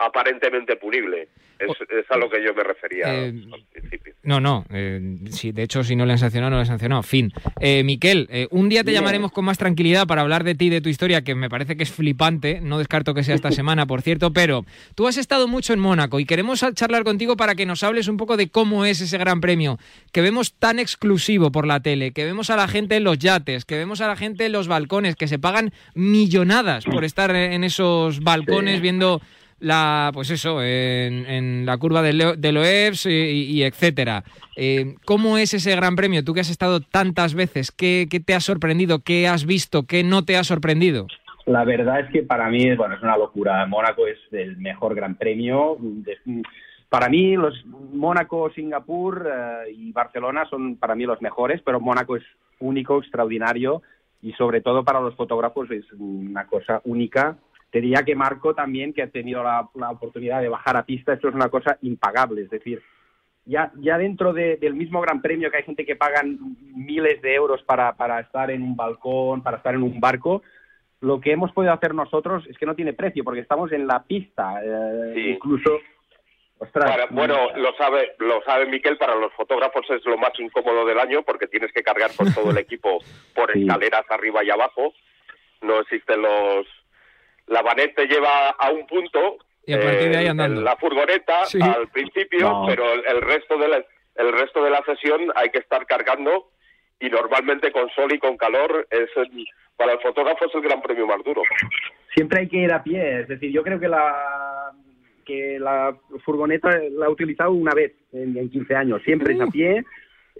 aparentemente 0.00 0.76
punible. 0.76 1.28
Es, 1.58 1.68
es 1.90 2.10
a 2.10 2.16
lo 2.16 2.30
que 2.30 2.42
yo 2.42 2.54
me 2.54 2.62
refería 2.64 3.04
Eh, 3.14 3.34
al 3.52 3.64
principio. 3.70 4.14
No, 4.22 4.40
no. 4.40 4.64
eh, 4.70 5.18
sí, 5.30 5.52
de 5.52 5.62
hecho, 5.62 5.84
si 5.84 5.94
no 5.94 6.06
le 6.06 6.12
han 6.12 6.18
sancionado, 6.18 6.50
no 6.50 6.56
le 6.56 6.60
han 6.62 6.66
sancionado. 6.66 7.02
Fin. 7.02 7.30
Eh, 7.60 7.82
Miquel, 7.84 8.26
eh, 8.30 8.48
un 8.50 8.70
día 8.70 8.82
te 8.82 8.92
llamaremos 8.92 9.30
con 9.30 9.44
más 9.44 9.58
tranquilidad 9.58 10.06
para 10.06 10.22
hablar 10.22 10.42
de 10.42 10.54
ti 10.54 10.66
y 10.66 10.70
de 10.70 10.80
tu 10.80 10.88
historia, 10.88 11.22
que 11.22 11.34
me 11.34 11.50
parece 11.50 11.76
que 11.76 11.82
es 11.82 11.90
flipante. 11.92 12.60
No 12.62 12.78
descarto 12.78 13.12
que 13.12 13.22
sea 13.24 13.34
esta 13.34 13.50
semana, 13.52 13.84
por 13.86 14.00
cierto, 14.00 14.32
pero 14.32 14.64
tú 14.94 15.06
has 15.06 15.18
estado 15.18 15.48
mucho 15.48 15.74
en 15.74 15.80
Mónaco 15.80 16.18
y 16.18 16.24
queremos 16.24 16.62
a- 16.62 16.72
charlar 16.72 17.04
contigo 17.04 17.36
para 17.36 17.54
que 17.54 17.66
nos 17.66 17.82
hables 17.82 18.08
un 18.08 18.16
poco 18.16 18.38
de 18.38 18.48
cómo 18.48 18.86
es 18.86 19.02
ese 19.02 19.18
gran 19.18 19.42
premio 19.42 19.78
que 20.12 20.22
vemos 20.22 20.54
tan 20.54 20.78
exclusivo 20.78 21.52
por 21.52 21.66
la 21.66 21.80
tele, 21.80 22.12
que 22.12 22.24
vemos 22.24 22.48
a 22.48 22.56
la 22.56 22.68
gente 22.68 22.96
en 22.96 23.04
los 23.04 23.18
yates, 23.18 23.66
que 23.66 23.76
vemos 23.76 24.00
a 24.00 24.08
la 24.08 24.16
gente 24.16 24.46
en 24.46 24.52
los 24.52 24.66
balcones, 24.66 25.14
que 25.14 25.28
se 25.28 25.38
pagan 25.38 25.72
millonadas 25.94 26.84
por 26.86 27.04
estar 27.04 27.34
en 27.36 27.64
esos 27.64 28.20
balcones 28.20 28.76
Sí. 28.76 28.80
viendo 28.80 29.20
la 29.60 30.10
pues 30.12 30.30
eso 30.30 30.62
en, 30.62 31.26
en 31.26 31.66
la 31.66 31.76
curva 31.78 32.02
de, 32.02 32.12
Leo- 32.14 32.36
de 32.36 32.52
Loebs 32.52 33.06
y, 33.06 33.10
y 33.10 33.62
etcétera 33.62 34.24
Eh, 34.56 34.94
¿cómo 35.06 35.38
es 35.38 35.54
ese 35.54 35.74
gran 35.76 35.96
premio? 35.96 36.24
tú 36.24 36.34
que 36.34 36.40
has 36.40 36.50
estado 36.50 36.80
tantas 36.80 37.34
veces 37.34 37.70
¿qué, 37.70 38.06
qué 38.10 38.20
te 38.20 38.34
ha 38.34 38.40
sorprendido? 38.40 39.00
¿qué 39.00 39.28
has 39.28 39.44
visto? 39.46 39.84
¿qué 39.84 40.02
no 40.02 40.24
te 40.24 40.36
ha 40.36 40.44
sorprendido? 40.44 41.06
La 41.46 41.64
verdad 41.64 42.00
es 42.00 42.10
que 42.12 42.22
para 42.22 42.48
mí 42.50 42.74
bueno, 42.76 42.94
es 42.94 43.02
una 43.02 43.16
locura. 43.16 43.66
Mónaco 43.66 44.06
es 44.06 44.18
el 44.32 44.56
mejor 44.58 44.94
gran 44.94 45.16
premio. 45.16 45.78
Para 46.88 47.08
mí, 47.08 47.36
los 47.36 47.54
Mónaco, 47.66 48.50
Singapur 48.52 49.26
eh, 49.26 49.72
y 49.72 49.92
Barcelona 49.92 50.44
son 50.50 50.76
para 50.76 50.94
mí 50.94 51.04
los 51.04 51.20
mejores, 51.22 51.60
pero 51.64 51.80
Mónaco 51.80 52.16
es 52.16 52.22
único, 52.58 52.98
extraordinario 52.98 53.82
y 54.22 54.32
sobre 54.34 54.60
todo 54.60 54.84
para 54.84 55.00
los 55.00 55.14
fotógrafos 55.14 55.70
es 55.70 55.84
una 55.98 56.46
cosa 56.46 56.80
única. 56.84 57.36
Te 57.70 57.80
diría 57.80 58.02
que 58.04 58.14
Marco 58.16 58.54
también, 58.54 58.92
que 58.92 59.02
ha 59.02 59.06
tenido 59.10 59.42
la, 59.44 59.68
la 59.74 59.90
oportunidad 59.90 60.40
de 60.40 60.48
bajar 60.48 60.76
a 60.76 60.84
pista, 60.84 61.12
esto 61.12 61.28
es 61.28 61.34
una 61.34 61.48
cosa 61.48 61.78
impagable. 61.82 62.42
Es 62.42 62.50
decir, 62.50 62.82
ya, 63.44 63.70
ya 63.76 63.96
dentro 63.96 64.32
de- 64.32 64.56
del 64.56 64.74
mismo 64.74 65.00
Gran 65.00 65.22
Premio, 65.22 65.50
que 65.50 65.58
hay 65.58 65.62
gente 65.62 65.86
que 65.86 65.96
pagan 65.96 66.38
miles 66.74 67.22
de 67.22 67.34
euros 67.34 67.62
para, 67.62 67.92
para 67.94 68.20
estar 68.20 68.50
en 68.50 68.62
un 68.62 68.76
balcón, 68.76 69.42
para 69.42 69.58
estar 69.58 69.74
en 69.74 69.82
un 69.82 70.00
barco, 70.00 70.42
lo 71.00 71.20
que 71.20 71.32
hemos 71.32 71.50
podido 71.52 71.72
hacer 71.72 71.94
nosotros 71.94 72.44
es 72.48 72.58
que 72.58 72.66
no 72.66 72.74
tiene 72.74 72.92
precio, 72.92 73.24
porque 73.24 73.40
estamos 73.40 73.70
en 73.72 73.86
la 73.86 74.02
pista. 74.02 74.60
eh, 74.62 75.12
Sí. 75.14 75.28
Incluso, 75.30 75.78
ostras, 76.58 76.90
Para- 76.90 77.06
bueno, 77.06 77.36
lo 77.56 77.72
sabe, 77.76 78.12
lo 78.18 78.42
sabe 78.42 78.66
Miquel, 78.66 78.98
para 78.98 79.14
los 79.14 79.32
fotógrafos 79.34 79.88
es 79.90 80.04
lo 80.04 80.18
más 80.18 80.32
incómodo 80.38 80.84
del 80.84 80.98
año 80.98 81.22
porque 81.22 81.46
tienes 81.46 81.72
que 81.72 81.82
cargar 81.82 82.10
con 82.16 82.32
todo 82.34 82.50
el 82.50 82.58
equipo 82.66 82.98
por 83.34 83.52
Sí. 83.52 83.62
escaleras 83.62 84.04
arriba 84.10 84.44
y 84.44 84.50
abajo. 84.50 84.92
No 85.62 85.78
existen 85.80 86.20
los... 86.20 86.66
La 87.50 87.62
vanet 87.62 87.94
te 87.94 88.06
lleva 88.06 88.50
a 88.50 88.70
un 88.70 88.86
punto, 88.86 89.36
Y 89.66 89.72
a 89.74 89.80
partir 89.80 90.08
de 90.10 90.16
ahí 90.16 90.26
eh, 90.26 90.30
andando. 90.30 90.60
la 90.62 90.76
furgoneta 90.76 91.44
Sí. 91.44 91.58
al 91.62 91.88
principio, 91.88 92.48
No. 92.48 92.64
pero 92.66 92.92
el, 92.92 93.02
el 93.06 93.20
resto 93.20 93.58
de 93.58 93.68
la, 93.68 93.84
el 94.16 94.32
resto 94.32 94.64
de 94.64 94.70
la 94.70 94.82
sesión 94.84 95.30
hay 95.36 95.50
que 95.50 95.58
estar 95.58 95.84
cargando 95.86 96.50
y 96.98 97.08
normalmente 97.10 97.70
con 97.72 97.88
sol 97.90 98.12
y 98.12 98.18
con 98.18 98.36
calor 98.36 98.86
es 98.90 99.08
el- 99.16 99.44
para 99.76 99.92
el 99.92 100.00
fotógrafo 100.00 100.44
es 100.46 100.54
el 100.54 100.60
gran 100.62 100.80
premio 100.82 101.06
más 101.06 101.22
duro. 101.24 101.42
siempre 102.14 102.40
hay 102.40 102.48
que 102.48 102.56
ir 102.58 102.72
a 102.72 102.82
pie. 102.82 103.20
Es 103.20 103.28
decir, 103.28 103.50
yo 103.52 103.62
creo 103.62 103.78
que 103.78 103.88
la 103.88 104.72
que 105.24 105.58
la 105.60 105.96
furgoneta 106.24 106.68
la 106.90 107.06
he 107.06 107.08
utilizado 107.08 107.52
una 107.52 107.72
vez 107.72 107.92
en, 108.12 108.36
en 108.36 108.50
15 108.50 108.74
años. 108.74 109.00
Siempre 109.04 109.34
es 109.34 109.40
a 109.40 109.46
pie. 109.46 109.84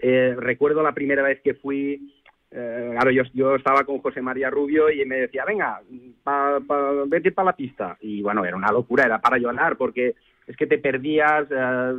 Eh, 0.01 0.33
recuerdo 0.37 0.83
la 0.83 0.91
primera 0.93 1.23
vez 1.23 1.39
que 1.41 1.53
fui, 1.53 2.13
eh, 2.51 2.89
claro, 2.91 3.11
yo, 3.11 3.23
yo 3.33 3.55
estaba 3.55 3.83
con 3.85 3.99
José 3.99 4.21
María 4.21 4.49
Rubio 4.49 4.89
y 4.89 5.05
me 5.05 5.21
decía, 5.21 5.45
venga, 5.45 5.81
pa, 6.23 6.59
pa- 6.65 7.03
vete 7.07 7.31
para 7.31 7.47
la 7.47 7.55
pista. 7.55 7.97
Y 8.01 8.21
bueno, 8.21 8.43
era 8.45 8.55
una 8.57 8.71
locura, 8.71 9.05
era 9.05 9.19
para 9.19 9.37
llorar, 9.37 9.77
porque 9.77 10.15
es 10.47 10.57
que 10.57 10.67
te 10.67 10.77
perdías, 10.79 11.47
eh, 11.49 11.93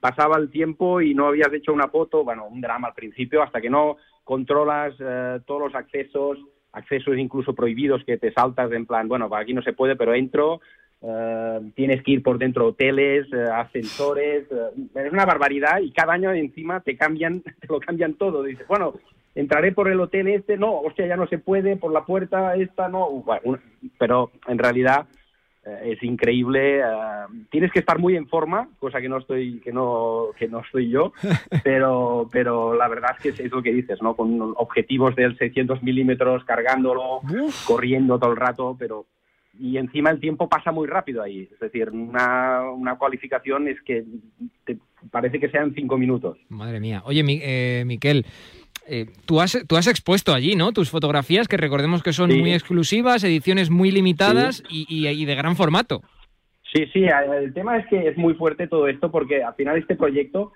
pasaba 0.00 0.36
el 0.38 0.50
tiempo 0.50 1.00
y 1.00 1.14
no 1.14 1.28
habías 1.28 1.52
hecho 1.52 1.72
una 1.72 1.88
foto, 1.88 2.24
bueno, 2.24 2.46
un 2.46 2.60
drama 2.60 2.88
al 2.88 2.94
principio, 2.94 3.42
hasta 3.42 3.60
que 3.60 3.70
no 3.70 3.96
controlas 4.24 4.94
eh, 4.98 5.40
todos 5.46 5.60
los 5.62 5.74
accesos, 5.74 6.38
accesos 6.72 7.16
incluso 7.16 7.54
prohibidos 7.54 8.04
que 8.04 8.18
te 8.18 8.32
saltas 8.32 8.70
en 8.72 8.84
plan, 8.84 9.08
bueno, 9.08 9.30
aquí 9.34 9.54
no 9.54 9.62
se 9.62 9.72
puede, 9.72 9.96
pero 9.96 10.12
entro, 10.14 10.60
eh, 11.00 11.60
tienes 11.74 12.02
que 12.02 12.10
ir 12.10 12.22
por 12.22 12.36
dentro 12.36 12.64
de 12.64 12.68
hoteles, 12.70 13.32
eh, 13.32 13.44
ascensores, 13.50 14.44
es 14.94 15.12
una 15.12 15.24
barbaridad 15.24 15.78
y 15.80 15.90
cada 15.92 16.12
año 16.14 16.32
encima 16.32 16.80
te 16.80 16.96
cambian, 16.96 17.40
te 17.60 17.66
lo 17.68 17.80
cambian 17.80 18.14
todo. 18.14 18.42
Dices, 18.42 18.66
bueno, 18.66 18.94
entraré 19.36 19.70
por 19.70 19.88
el 19.88 20.00
hotel 20.00 20.26
este, 20.28 20.56
no, 20.56 20.80
hostia, 20.80 21.06
ya 21.06 21.16
no 21.16 21.28
se 21.28 21.38
puede, 21.38 21.76
por 21.76 21.92
la 21.92 22.04
puerta 22.04 22.56
esta, 22.56 22.88
no, 22.88 23.08
bueno, 23.10 23.58
pero 23.98 24.32
en 24.48 24.58
realidad 24.58 25.06
eh, 25.64 25.92
es 25.92 26.02
increíble. 26.02 26.80
eh, 26.80 26.82
tienes 27.50 27.70
que 27.70 27.78
estar 27.80 27.98
muy 27.98 28.16
en 28.16 28.26
forma, 28.28 28.68
cosa 28.80 29.00
que 29.00 29.08
no 29.08 29.18
estoy, 29.18 29.60
que 29.60 29.72
no, 29.72 30.26
que 30.38 30.48
no 30.48 30.60
estoy 30.60 30.88
yo, 30.90 31.12
pero, 31.64 32.28
pero 32.32 32.74
la 32.74 32.88
verdad 32.88 33.10
es 33.16 33.22
que 33.22 33.28
es, 33.30 33.40
es 33.40 33.52
lo 33.52 33.62
que 33.62 33.72
dices, 33.72 34.00
¿no? 34.02 34.14
Con 34.16 34.40
objetivos 34.56 35.14
del 35.16 35.36
600 35.38 35.82
milímetros 35.82 36.44
cargándolo, 36.44 37.20
corriendo 37.66 38.18
todo 38.18 38.30
el 38.32 38.36
rato, 38.36 38.74
pero 38.78 39.06
y 39.58 39.78
encima 39.78 40.10
el 40.10 40.20
tiempo 40.20 40.50
pasa 40.50 40.70
muy 40.70 40.86
rápido 40.86 41.22
ahí. 41.22 41.48
Es 41.50 41.58
decir, 41.58 41.88
una, 41.88 42.60
una 42.70 42.96
cualificación 42.98 43.68
es 43.68 43.80
que 43.82 44.04
te 44.66 44.76
parece 45.10 45.40
que 45.40 45.48
sean 45.48 45.72
cinco 45.74 45.96
minutos. 45.96 46.36
Madre 46.50 46.78
mía. 46.78 47.02
Oye, 47.06 47.22
Mi- 47.22 47.40
eh, 47.42 47.82
Miquel, 47.86 48.26
eh, 48.88 49.06
tú, 49.26 49.40
has, 49.40 49.58
tú 49.68 49.76
has 49.76 49.86
expuesto 49.86 50.32
allí, 50.34 50.54
¿no? 50.56 50.72
Tus 50.72 50.90
fotografías, 50.90 51.48
que 51.48 51.56
recordemos 51.56 52.02
que 52.02 52.12
son 52.12 52.30
Sí. 52.30 52.38
muy 52.38 52.52
exclusivas, 52.52 53.22
ediciones 53.24 53.70
muy 53.70 53.90
limitadas 53.90 54.62
y, 54.70 54.86
y- 54.88 55.08
y 55.08 55.24
de 55.24 55.34
gran 55.34 55.56
formato. 55.56 56.02
Sí, 56.72 56.84
sí, 56.92 57.04
el 57.04 57.54
tema 57.54 57.78
es 57.78 57.86
que 57.86 58.08
es 58.08 58.16
muy 58.16 58.34
fuerte 58.34 58.66
todo 58.66 58.88
esto 58.88 59.10
porque 59.10 59.42
al 59.42 59.54
final 59.54 59.78
este 59.78 59.96
proyecto 59.96 60.52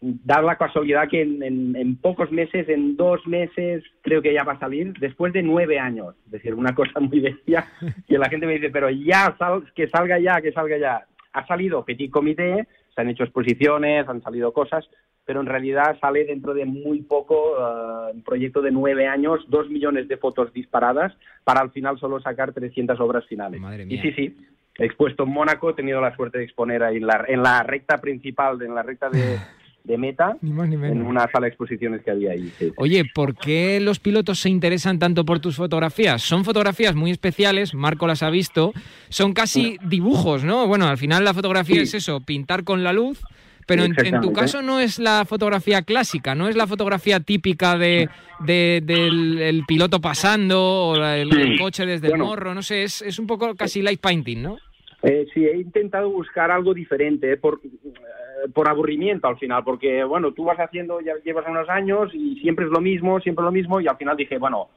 da 0.00 0.40
la 0.40 0.56
casualidad 0.56 1.08
que 1.08 1.22
en, 1.22 1.42
en- 1.42 1.74
en 1.76 1.96
pocos 1.96 2.30
meses, 2.30 2.68
en 2.68 2.96
dos 2.96 3.26
meses, 3.26 3.82
creo 4.02 4.22
que 4.22 4.32
ya 4.32 4.44
va 4.44 4.52
a 4.52 4.58
salir, 4.60 4.92
después 5.00 5.32
de 5.32 5.42
nueve 5.42 5.78
años. 5.80 6.14
Es 6.26 6.30
decir, 6.32 6.54
una 6.54 6.74
cosa 6.74 7.00
muy 7.00 7.20
bestia 7.20 7.66
que 8.06 8.16
la 8.18 8.28
gente 8.28 8.46
me 8.46 8.54
dice, 8.54 8.70
pero 8.70 8.88
ya, 8.90 9.34
sal- 9.38 9.64
que 9.74 9.88
salga 9.88 10.18
ya, 10.20 10.40
que 10.40 10.52
salga 10.52 10.78
ya. 10.78 11.04
Ha 11.32 11.46
salido 11.46 11.84
Petit 11.84 12.10
Comité, 12.10 12.66
se 12.94 13.00
han 13.00 13.08
hecho 13.10 13.24
exposiciones, 13.24 14.08
han 14.08 14.22
salido 14.22 14.52
cosas, 14.52 14.88
pero 15.28 15.40
en 15.42 15.46
realidad 15.46 15.98
sale 16.00 16.24
dentro 16.24 16.54
de 16.54 16.64
muy 16.64 17.02
poco 17.02 17.36
eh, 17.58 18.12
un 18.14 18.22
proyecto 18.22 18.62
de 18.62 18.70
nueve 18.70 19.06
años, 19.06 19.44
dos 19.48 19.68
millones 19.68 20.08
de 20.08 20.16
fotos 20.16 20.50
disparadas, 20.54 21.12
para 21.44 21.60
al 21.60 21.70
final 21.70 21.98
solo 22.00 22.18
sacar 22.18 22.54
300 22.54 22.98
obras 22.98 23.26
finales. 23.26 23.60
Y 23.90 23.98
sí, 23.98 24.10
sí, 24.12 24.36
he 24.78 24.86
expuesto 24.86 25.24
en 25.24 25.28
Mónaco, 25.28 25.68
he 25.68 25.74
tenido 25.74 26.00
la 26.00 26.16
suerte 26.16 26.38
de 26.38 26.44
exponer 26.44 26.82
ahí 26.82 26.96
en 26.96 27.06
la, 27.06 27.26
en 27.28 27.42
la 27.42 27.62
recta 27.62 27.98
principal, 27.98 28.62
en 28.62 28.74
la 28.74 28.82
recta 28.82 29.10
de, 29.10 29.36
de 29.84 29.98
meta, 29.98 30.38
Ni 30.40 30.50
más 30.50 30.66
ni 30.66 30.76
en 30.76 31.02
una 31.02 31.30
sala 31.30 31.44
de 31.44 31.48
exposiciones 31.48 32.00
que 32.02 32.10
había 32.10 32.30
ahí. 32.30 32.50
sí. 32.58 32.72
Oye, 32.78 33.02
¿por 33.14 33.34
qué 33.36 33.80
los 33.80 34.00
pilotos 34.00 34.38
se 34.40 34.48
interesan 34.48 34.98
tanto 34.98 35.26
por 35.26 35.40
tus 35.40 35.56
fotografías? 35.56 36.22
Son 36.22 36.42
fotografías 36.42 36.94
muy 36.94 37.10
especiales, 37.10 37.74
Marco 37.74 38.06
las 38.06 38.22
ha 38.22 38.30
visto, 38.30 38.72
son 39.10 39.34
casi 39.34 39.76
dibujos, 39.84 40.42
¿no? 40.42 40.66
Bueno, 40.66 40.86
al 40.88 40.96
final 40.96 41.22
la 41.22 41.34
fotografía 41.34 41.76
Sí. 41.76 41.82
es 41.82 41.94
eso, 41.94 42.20
pintar 42.22 42.64
con 42.64 42.82
la 42.82 42.94
luz, 42.94 43.22
pero 43.68 43.84
en, 43.84 43.94
en 44.04 44.20
tu 44.20 44.32
caso 44.32 44.62
no 44.62 44.80
es 44.80 44.98
la 44.98 45.24
fotografía 45.24 45.82
clásica, 45.82 46.34
no 46.34 46.48
es 46.48 46.56
la 46.56 46.66
fotografía 46.66 47.20
típica 47.20 47.78
de, 47.78 48.08
de- 48.40 48.82
del 48.84 49.38
el 49.40 49.64
piloto 49.66 50.00
pasando 50.00 50.58
o 50.60 50.96
el, 50.96 51.56
coche 51.60 51.86
desde 51.86 52.08
Bueno. 52.08 52.24
el 52.24 52.30
morro, 52.30 52.54
no 52.54 52.62
sé, 52.62 52.82
es, 52.82 53.02
es 53.02 53.18
un 53.18 53.26
poco 53.26 53.54
casi 53.54 53.82
light 53.82 54.00
painting, 54.00 54.42
¿no? 54.42 54.58
Eh, 55.02 55.26
sí, 55.32 55.44
he 55.44 55.56
intentado 55.58 56.10
buscar 56.10 56.50
algo 56.50 56.74
diferente, 56.74 57.30
eh, 57.32 57.36
por, 57.36 57.60
eh, 57.64 58.48
por 58.52 58.68
aburrimiento 58.68 59.28
al 59.28 59.38
final, 59.38 59.62
porque, 59.62 60.02
bueno, 60.02 60.32
tú 60.32 60.44
vas 60.44 60.58
haciendo, 60.58 61.00
ya 61.00 61.12
llevas 61.24 61.44
unos 61.48 61.68
años 61.68 62.10
y 62.14 62.36
siempre 62.40 62.64
es 62.64 62.70
lo 62.72 62.80
mismo, 62.80 63.20
siempre 63.20 63.44
lo 63.44 63.52
mismo, 63.52 63.80
y 63.80 63.86
al 63.86 63.96
final 63.96 64.16
dije, 64.16 64.38
bueno, 64.38 64.70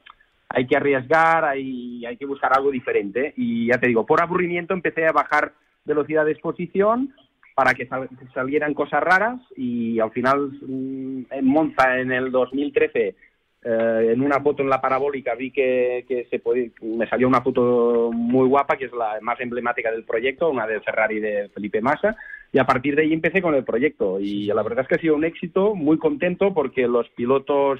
hay 0.49 0.67
que 0.67 0.75
arriesgar, 0.75 1.45
hay, 1.45 2.05
hay 2.05 2.17
que 2.17 2.25
buscar 2.25 2.51
algo 2.55 2.69
diferente. 2.71 3.33
Y 3.37 3.67
ya 3.67 3.79
te 3.79 3.87
digo, 3.87 4.05
por 4.05 4.21
aburrimiento 4.21 4.73
empecé 4.73 5.07
a 5.07 5.11
bajar 5.13 5.53
velocidad 5.85 6.25
de 6.25 6.33
exposición 6.33 7.15
para 7.55 7.73
que 7.73 7.85
sal- 7.87 8.09
salieran 8.33 8.73
cosas 8.73 9.01
raras 9.03 9.39
y 9.55 9.99
al 9.99 10.11
final 10.11 10.51
mm, 10.61 11.21
en 11.31 11.45
Monza 11.45 11.99
en 11.99 12.11
el 12.11 12.31
2013 12.31 13.15
eh, 13.63 14.09
en 14.13 14.21
una 14.21 14.39
foto 14.41 14.63
en 14.63 14.69
la 14.69 14.81
parabólica 14.81 15.35
vi 15.35 15.51
que, 15.51 16.03
que 16.07 16.25
se 16.31 16.39
podía- 16.39 16.71
me 16.81 17.07
salió 17.07 17.27
una 17.27 17.41
foto 17.41 18.09
muy 18.11 18.47
guapa, 18.47 18.75
que 18.75 18.85
es 18.85 18.91
la 18.91 19.19
más 19.21 19.39
emblemática 19.39 19.91
del 19.91 20.03
proyecto, 20.03 20.49
una 20.49 20.65
del 20.65 20.81
Ferrari 20.81 21.19
de 21.19 21.49
Felipe 21.53 21.79
Massa, 21.79 22.15
y 22.51 22.57
a 22.57 22.65
partir 22.65 22.95
de 22.95 23.03
ahí 23.03 23.13
empecé 23.13 23.39
con 23.41 23.53
el 23.53 23.63
proyecto. 23.63 24.19
Y 24.19 24.47
la 24.47 24.63
verdad 24.63 24.81
es 24.81 24.87
que 24.87 24.95
ha 24.95 24.99
sido 25.01 25.15
un 25.15 25.25
éxito, 25.25 25.75
muy 25.75 25.99
contento 25.99 26.53
porque 26.55 26.87
los 26.87 27.07
pilotos, 27.09 27.79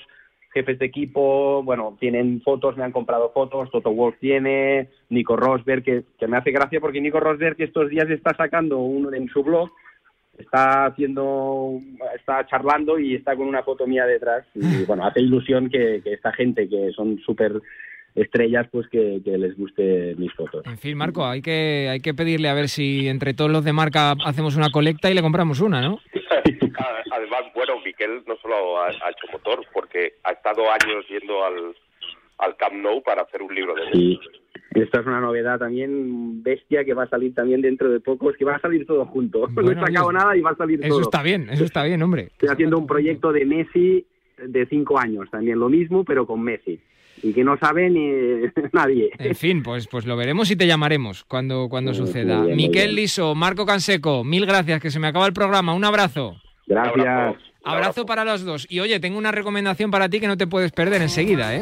jefes 0.54 0.80
de 0.80 0.86
equipo, 0.86 1.64
bueno, 1.64 1.98
tienen 2.00 2.42
fotos, 2.42 2.78
me 2.78 2.84
han 2.84 2.92
comprado 2.92 3.32
fotos, 3.32 3.72
Toto 3.72 3.92
Wolff 3.92 4.18
tiene, 4.20 4.90
Nico 5.10 5.36
Rosberg, 5.36 5.84
que, 5.84 6.04
que 6.20 6.28
me 6.28 6.38
hace 6.38 6.52
gracia 6.52 6.80
porque 6.80 7.02
Nico 7.02 7.20
Rosberg 7.20 7.56
estos 7.60 7.90
días 7.90 8.10
está 8.10 8.36
sacando 8.36 8.80
uno 8.80 9.14
en 9.14 9.28
su 9.30 9.44
blog 9.44 9.70
está 10.42 10.86
haciendo, 10.86 11.80
está 12.16 12.46
charlando 12.48 13.00
y 13.00 13.16
está 13.16 13.36
con 13.36 13.48
una 13.48 13.64
foto 13.64 13.88
mía 13.88 14.06
detrás. 14.06 14.46
Y 14.56 14.60
bueno, 14.86 15.06
hace 15.06 15.22
ilusión 15.22 15.70
que, 15.70 16.02
que 16.04 16.14
esta 16.14 16.32
gente 16.34 16.68
que 16.68 16.92
son 16.92 17.20
súper 17.20 17.62
estrellas, 18.16 18.68
pues 18.72 18.88
que, 18.90 19.22
que 19.24 19.38
les 19.38 19.58
guste 19.58 20.16
mis 20.18 20.34
fotos. 20.34 20.66
En 20.66 20.78
fin, 20.78 20.98
Marco, 20.98 21.26
hay 21.26 21.42
que, 21.42 21.88
hay 21.90 22.00
que 22.00 22.14
pedirle 22.14 22.50
a 22.50 22.54
ver 22.54 22.70
si 22.70 23.08
entre 23.08 23.34
todos 23.34 23.52
los 23.52 23.64
de 23.64 23.74
marca 23.74 24.14
hacemos 24.26 24.56
una 24.56 24.70
colecta 24.70 25.10
y 25.10 25.14
le 25.14 25.22
compramos 25.22 25.62
una, 25.62 25.82
¿no? 25.82 26.00
Además, 27.12 27.42
bueno, 27.54 27.74
Miquel 27.86 28.24
no 28.28 28.36
solo 28.42 28.80
ha, 28.80 28.88
ha 28.88 29.10
hecho 29.12 29.32
motor, 29.32 29.66
porque 29.74 30.14
ha 30.24 30.32
estado 30.32 30.64
años 30.72 31.06
yendo 31.10 31.44
al, 31.46 31.76
al 32.40 32.56
Camp 32.58 32.74
Nou 32.74 33.02
para 33.04 33.24
hacer 33.24 33.42
un 33.42 33.54
libro 33.54 33.76
de 33.76 33.92
Sí. 33.92 34.20
Esta 34.74 35.02
es 35.02 35.06
una 35.06 35.20
novedad 35.20 35.60
también 35.60 36.42
bestia 36.44 36.86
que 36.86 36.94
va 36.94 37.04
a 37.04 37.10
salir 37.10 37.34
también 37.36 37.62
dentro 37.62 37.90
de 37.90 38.00
poco. 38.00 38.32
Es 38.32 38.38
que 38.38 38.46
va 38.46 38.56
a 38.56 38.62
salir 38.62 38.86
todo 38.86 39.06
junto. 39.06 39.48
no 39.56 39.72
he 39.72 39.76
sacado 39.76 40.12
nada 40.12 40.36
y 40.36 40.42
va 40.42 40.52
a 40.52 40.56
salir 40.56 40.80
Eso 40.80 40.90
todo. 40.90 41.02
está 41.02 41.22
bien, 41.22 41.50
eso 41.50 41.66
está 41.66 41.84
bien, 41.84 42.02
hombre. 42.02 42.30
Estoy 42.32 42.50
haciendo 42.50 42.78
un 42.78 42.88
proyecto 42.88 43.34
de 43.34 43.46
Messi 43.46 44.06
de 44.38 44.66
cinco 44.68 44.98
años, 44.98 45.30
también 45.30 45.60
lo 45.60 45.70
mismo, 45.70 46.04
pero 46.06 46.26
con 46.26 46.42
Messi. 46.42 46.80
Y 47.24 47.34
que 47.34 47.44
no 47.44 47.58
sabe 47.58 47.90
ni 47.90 48.12
nadie. 48.74 49.12
En 49.20 49.36
fin, 49.36 49.64
pues, 49.64 49.88
pues 49.88 50.06
lo 50.06 50.16
veremos 50.16 50.50
y 50.52 50.56
te 50.56 50.68
llamaremos 50.68 51.24
cuando, 51.26 51.68
cuando 51.70 51.94
suceda. 51.94 52.42
bien, 52.44 52.56
Miquel. 52.58 52.96
Liso, 52.96 53.36
Marco 53.36 53.66
Canseco, 53.66 54.24
mil 54.24 54.46
gracias, 54.46 54.82
que 54.82 54.92
se 54.92 55.00
me 55.00 55.08
acaba 55.08 55.28
el 55.28 55.34
programa. 55.34 55.74
Un 55.74 55.86
abrazo. 55.86 56.42
Gracias. 56.68 57.36
Abrazo 57.64 58.06
para 58.06 58.26
los 58.26 58.44
dos. 58.44 58.66
Y 58.70 58.80
oye, 58.80 59.00
tengo 59.00 59.18
una 59.18 59.32
recomendación 59.32 59.92
para 59.92 60.10
ti 60.10 60.20
que 60.20 60.28
no 60.28 60.36
te 60.38 60.48
puedes 60.48 60.72
perder 60.72 61.02
enseguida, 61.02 61.56
¿eh? 61.56 61.62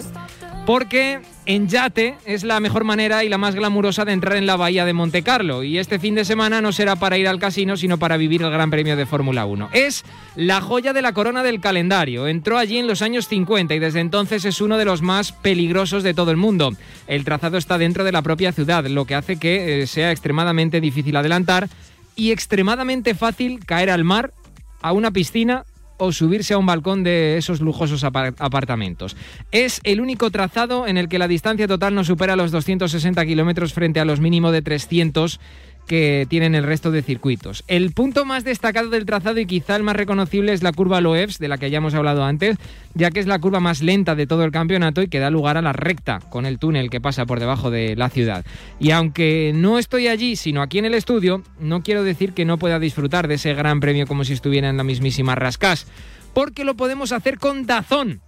Porque 0.65 1.19
en 1.45 1.67
yate 1.67 2.15
es 2.25 2.43
la 2.43 2.59
mejor 2.59 2.83
manera 2.83 3.23
y 3.23 3.29
la 3.29 3.39
más 3.39 3.55
glamurosa 3.55 4.05
de 4.05 4.11
entrar 4.11 4.37
en 4.37 4.45
la 4.45 4.55
bahía 4.55 4.85
de 4.85 4.93
Monte 4.93 5.23
Carlo. 5.23 5.63
Y 5.63 5.79
este 5.79 5.97
fin 5.97 6.13
de 6.13 6.25
semana 6.25 6.61
no 6.61 6.71
será 6.71 6.95
para 6.95 7.17
ir 7.17 7.27
al 7.27 7.39
casino, 7.39 7.75
sino 7.75 7.97
para 7.97 8.17
vivir 8.17 8.43
el 8.43 8.51
Gran 8.51 8.69
Premio 8.69 8.95
de 8.95 9.07
Fórmula 9.07 9.45
1. 9.45 9.69
Es 9.73 10.05
la 10.35 10.61
joya 10.61 10.93
de 10.93 11.01
la 11.01 11.13
corona 11.13 11.41
del 11.41 11.59
calendario. 11.59 12.27
Entró 12.27 12.59
allí 12.59 12.77
en 12.77 12.85
los 12.85 13.01
años 13.01 13.27
50 13.27 13.73
y 13.73 13.79
desde 13.79 13.99
entonces 13.99 14.45
es 14.45 14.61
uno 14.61 14.77
de 14.77 14.85
los 14.85 15.01
más 15.01 15.31
peligrosos 15.31 16.03
de 16.03 16.13
todo 16.13 16.29
el 16.29 16.37
mundo. 16.37 16.73
El 17.07 17.25
trazado 17.25 17.57
está 17.57 17.79
dentro 17.79 18.03
de 18.03 18.11
la 18.11 18.21
propia 18.21 18.51
ciudad, 18.51 18.85
lo 18.85 19.05
que 19.05 19.15
hace 19.15 19.37
que 19.37 19.81
eh, 19.81 19.87
sea 19.87 20.11
extremadamente 20.11 20.79
difícil 20.81 21.15
adelantar 21.15 21.67
y 22.15 22.31
extremadamente 22.31 23.15
fácil 23.15 23.65
caer 23.65 23.89
al 23.89 24.03
mar, 24.03 24.33
a 24.81 24.91
una 24.91 25.11
piscina 25.11 25.65
o 25.99 26.11
subirse 26.11 26.53
a 26.53 26.57
un 26.57 26.65
balcón 26.65 27.03
de 27.03 27.37
esos 27.37 27.61
lujosos 27.61 28.03
apar- 28.03 28.33
apartamentos. 28.39 29.15
Es 29.51 29.79
el 29.83 30.01
único 30.01 30.31
trazado 30.31 30.87
en 30.87 30.97
el 30.97 31.07
que 31.09 31.19
la 31.19 31.27
distancia 31.27 31.67
total 31.67 31.93
no 31.93 32.03
supera 32.03 32.35
los 32.35 32.51
260 32.51 33.25
kilómetros 33.25 33.73
frente 33.73 33.99
a 33.99 34.05
los 34.05 34.19
mínimo 34.19 34.51
de 34.51 34.61
300 34.61 35.39
que 35.89 36.27
tienen 36.29 36.53
el 36.53 36.63
resto 36.63 36.91
de 36.91 37.01
circuitos. 37.01 37.63
El 37.67 37.93
punto 37.93 38.23
más 38.23 38.43
destacado 38.43 38.89
del 38.89 39.07
trazado 39.07 39.39
y 39.39 39.47
quizá 39.47 39.75
el 39.75 39.81
más 39.81 39.95
reconocible 39.95 40.53
es 40.53 40.61
la 40.61 40.71
curva 40.71 41.01
Loebs, 41.01 41.39
de 41.39 41.47
la 41.47 41.57
que 41.57 41.71
ya 41.71 41.79
hemos 41.79 41.95
hablado 41.95 42.23
antes, 42.23 42.57
ya 42.93 43.09
que 43.09 43.19
es 43.19 43.25
la 43.25 43.39
curva 43.39 43.59
más 43.59 43.81
lenta 43.81 44.13
de 44.13 44.27
todo 44.27 44.43
el 44.43 44.51
campeonato 44.51 45.01
y 45.01 45.07
que 45.07 45.17
da 45.17 45.31
lugar 45.31 45.57
a 45.57 45.63
la 45.63 45.73
recta 45.73 46.19
con 46.29 46.45
el 46.45 46.59
túnel 46.59 46.91
que 46.91 47.01
pasa 47.01 47.25
por 47.25 47.39
debajo 47.39 47.71
de 47.71 47.95
la 47.95 48.09
ciudad. 48.09 48.45
Y 48.79 48.91
aunque 48.91 49.51
no 49.55 49.79
estoy 49.79 50.07
allí, 50.07 50.35
sino 50.35 50.61
aquí 50.61 50.77
en 50.77 50.85
el 50.85 50.93
estudio, 50.93 51.41
no 51.59 51.81
quiero 51.81 52.03
decir 52.03 52.33
que 52.33 52.45
no 52.45 52.59
pueda 52.59 52.77
disfrutar 52.77 53.27
de 53.27 53.35
ese 53.35 53.55
gran 53.55 53.79
premio 53.79 54.05
como 54.05 54.23
si 54.23 54.33
estuviera 54.33 54.69
en 54.69 54.77
la 54.77 54.83
mismísima 54.83 55.33
Rascás, 55.33 55.87
porque 56.35 56.65
lo 56.65 56.75
podemos 56.75 57.11
hacer 57.11 57.39
con 57.39 57.65
Dazón. 57.65 58.21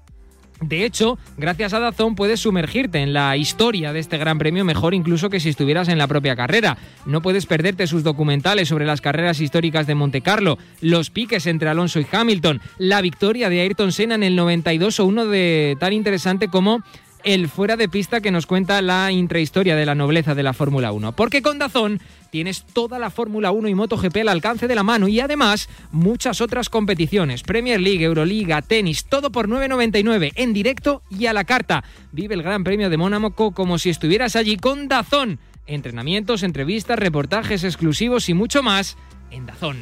De 0.62 0.86
hecho, 0.86 1.18
gracias 1.38 1.74
a 1.74 1.80
Dazón 1.80 2.14
puedes 2.14 2.40
sumergirte 2.40 3.00
en 3.00 3.14
la 3.14 3.36
historia 3.36 3.94
de 3.94 4.00
este 4.00 4.20
Gran 4.20 4.38
Premio 4.38 4.64
mejor 4.64 4.94
incluso 4.94 5.32
que 5.32 5.40
si 5.40 5.50
estuvieras 5.50 5.88
en 5.88 5.98
la 5.98 6.08
propia 6.08 6.36
carrera. 6.36 6.78
No 7.08 7.22
puedes 7.22 7.48
perderte 7.48 7.88
sus 7.88 8.04
documentales 8.04 8.70
sobre 8.70 8.86
las 8.86 9.02
carreras 9.02 9.42
históricas 9.42 9.88
de 9.88 9.96
Monte 9.96 10.22
Carlo, 10.22 10.60
los 10.80 11.10
piques 11.10 11.48
entre 11.48 11.70
Alonso 11.70 12.00
y 12.00 12.06
Hamilton, 12.12 12.62
la 12.78 13.02
victoria 13.02 13.50
de 13.50 13.62
Ayrton 13.62 13.92
Senna 13.92 14.14
en 14.16 14.24
el 14.24 14.36
92 14.36 15.00
o 15.00 15.06
uno 15.06 15.26
de 15.26 15.78
tan 15.80 15.94
interesante 15.94 16.48
como 16.48 16.84
el 17.24 17.48
fuera 17.48 17.78
de 17.78 17.90
pista 17.90 18.22
que 18.22 18.32
nos 18.32 18.46
cuenta 18.46 18.82
la 18.82 19.12
intrahistoria 19.12 19.76
de 19.76 19.86
la 19.86 19.96
nobleza 19.96 20.36
de 20.36 20.44
la 20.44 20.54
Fórmula 20.54 20.92
1. 20.92 21.16
Porque 21.16 21.42
con 21.42 21.60
Dazón 21.60 22.00
tienes 22.30 22.64
toda 22.64 23.00
la 23.00 23.10
Fórmula 23.10 23.52
1 23.52 23.68
y 23.68 23.76
MotoGP 23.76 24.18
al 24.18 24.30
alcance 24.30 24.68
de 24.68 24.76
la 24.76 24.84
mano 24.84 25.08
y 25.08 25.20
además 25.20 25.70
muchas 25.92 26.42
otras 26.42 26.70
competiciones, 26.70 27.44
Premier 27.44 27.80
League, 27.80 28.04
Euroliga, 28.04 28.62
tenis, 28.62 29.06
todo 29.06 29.32
por 29.32 29.48
9.99 29.48 30.32
en 30.36 30.54
directo 30.54 31.04
y 31.10 31.26
a 31.26 31.34
la 31.34 31.44
carta. 31.44 31.84
Vive 32.12 32.36
el 32.36 32.44
Gran 32.44 32.64
Premio 32.64 32.90
de 32.90 32.98
Mónaco 32.98 33.52
como 33.52 33.78
si 33.78 33.90
estuvieras 33.90 34.36
allí 34.36 34.58
con 34.58 34.88
Dazón. 34.88 35.40
Entrenamientos, 35.68 36.44
entrevistas, 36.44 37.00
reportajes 37.00 37.64
exclusivos 37.64 38.30
y 38.30 38.34
mucho 38.34 38.64
más 38.64 38.98
en 39.30 39.46
Dazón. 39.46 39.78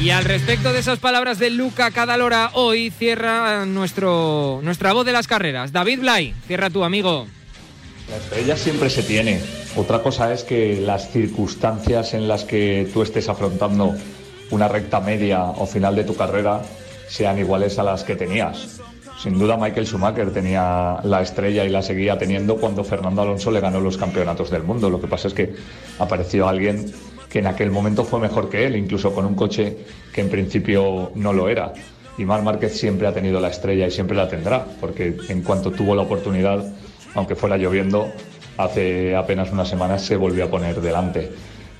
Y 0.00 0.08
al 0.08 0.24
respecto 0.24 0.72
de 0.72 0.78
esas 0.78 0.98
palabras 0.98 1.38
de 1.38 1.50
Luca 1.50 1.90
Cadalora, 1.90 2.52
hoy 2.54 2.90
cierra 2.90 3.66
nuestro, 3.66 4.60
nuestra 4.62 4.94
voz 4.94 5.04
de 5.04 5.12
las 5.12 5.26
carreras. 5.26 5.72
David 5.72 6.00
Blay, 6.00 6.34
cierra 6.46 6.70
tu 6.70 6.84
amigo. 6.84 7.26
La 8.08 8.16
estrella 8.16 8.56
siempre 8.56 8.88
se 8.88 9.02
tiene. 9.02 9.42
Otra 9.76 10.02
cosa 10.02 10.32
es 10.32 10.42
que 10.42 10.80
las 10.80 11.10
circunstancias 11.10 12.14
en 12.14 12.28
las 12.28 12.44
que 12.44 12.88
tú 12.94 13.02
estés 13.02 13.28
afrontando 13.28 13.94
una 14.50 14.68
recta 14.68 15.00
media 15.00 15.42
o 15.44 15.66
final 15.66 15.94
de 15.94 16.04
tu 16.04 16.16
carrera 16.16 16.62
sean 17.06 17.38
iguales 17.38 17.78
a 17.78 17.82
las 17.82 18.02
que 18.02 18.16
tenías. 18.16 18.80
Sin 19.22 19.38
duda 19.38 19.58
Michael 19.58 19.86
Schumacher 19.86 20.32
tenía 20.32 20.96
la 21.04 21.20
estrella 21.20 21.66
y 21.66 21.68
la 21.68 21.82
seguía 21.82 22.16
teniendo 22.16 22.56
cuando 22.56 22.84
Fernando 22.84 23.20
Alonso 23.20 23.50
le 23.50 23.60
ganó 23.60 23.78
los 23.78 23.98
campeonatos 23.98 24.48
del 24.50 24.62
mundo. 24.62 24.88
Lo 24.88 24.98
que 24.98 25.08
pasa 25.08 25.28
es 25.28 25.34
que 25.34 25.54
apareció 25.98 26.48
alguien 26.48 26.90
que 27.30 27.38
en 27.38 27.46
aquel 27.46 27.70
momento 27.70 28.04
fue 28.04 28.18
mejor 28.20 28.50
que 28.50 28.66
él, 28.66 28.76
incluso 28.76 29.14
con 29.14 29.24
un 29.24 29.34
coche 29.34 29.76
que 30.12 30.20
en 30.20 30.28
principio 30.28 31.12
no 31.14 31.32
lo 31.32 31.48
era. 31.48 31.72
Y 32.18 32.24
Mar 32.24 32.42
Márquez 32.42 32.76
siempre 32.76 33.06
ha 33.06 33.14
tenido 33.14 33.40
la 33.40 33.48
estrella 33.48 33.86
y 33.86 33.90
siempre 33.90 34.16
la 34.16 34.28
tendrá, 34.28 34.66
porque 34.80 35.16
en 35.28 35.42
cuanto 35.42 35.70
tuvo 35.70 35.94
la 35.94 36.02
oportunidad, 36.02 36.74
aunque 37.14 37.36
fuera 37.36 37.56
lloviendo, 37.56 38.12
hace 38.56 39.14
apenas 39.16 39.52
unas 39.52 39.68
semanas 39.68 40.02
se 40.04 40.16
volvió 40.16 40.44
a 40.44 40.50
poner 40.50 40.80
delante. 40.80 41.30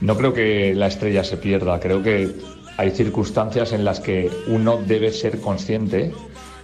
No 0.01 0.17
creo 0.17 0.33
que 0.33 0.73
la 0.75 0.87
estrella 0.87 1.25
se 1.25 1.37
pierda, 1.37 1.79
creo 1.81 2.03
que 2.03 2.31
hay 2.79 2.91
circunstancias 2.93 3.73
en 3.73 3.85
las 3.85 4.01
que 4.01 4.31
uno 4.47 4.79
debe 4.79 5.13
ser 5.13 5.41
consciente 5.41 6.13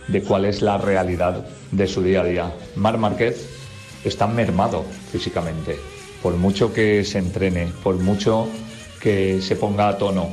de 0.09 0.23
cuál 0.23 0.45
es 0.45 0.63
la 0.63 0.79
realidad 0.79 1.45
de 1.73 1.87
su 1.89 2.03
día 2.03 2.21
a 2.21 2.25
día. 2.25 2.53
Mar 2.77 2.97
Márquez 2.97 3.51
está 4.05 4.27
mermado 4.27 4.85
físicamente, 5.11 5.77
por 6.23 6.35
mucho 6.37 6.73
que 6.73 7.05
se 7.05 7.19
entrene, 7.19 7.69
por 7.83 7.97
mucho 7.97 8.49
que 9.07 9.41
se 9.41 9.55
ponga 9.55 9.87
a 9.87 9.99
tono. 9.99 10.31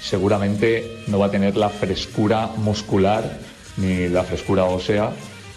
Seguramente 0.00 1.02
no 1.08 1.18
va 1.18 1.26
a 1.26 1.30
tener 1.30 1.58
la 1.58 1.68
frescura 1.68 2.46
muscular 2.56 3.22
ni 3.76 4.08
la 4.08 4.24
frescura 4.24 4.64
ósea 4.64 5.10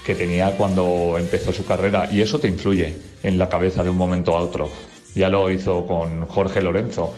que 0.05 0.13
tenía 0.13 0.57
cuando 0.57 1.15
empezó 1.17 1.53
su 1.53 1.65
carrera 1.65 2.09
y 2.11 2.19
eso 2.19 2.39
te 2.39 2.49
influye 2.49 2.97
en 3.23 3.37
la 3.37 3.47
cabeza 3.47 3.81
de 3.81 3.91
un 3.91 3.95
momento 3.95 4.35
a 4.35 4.41
otro. 4.41 4.69
Ya 5.15 5.29
lo 5.29 5.49
hizo 5.49 5.87
con 5.87 6.25
Jorge 6.25 6.61
Lorenzo, 6.61 7.13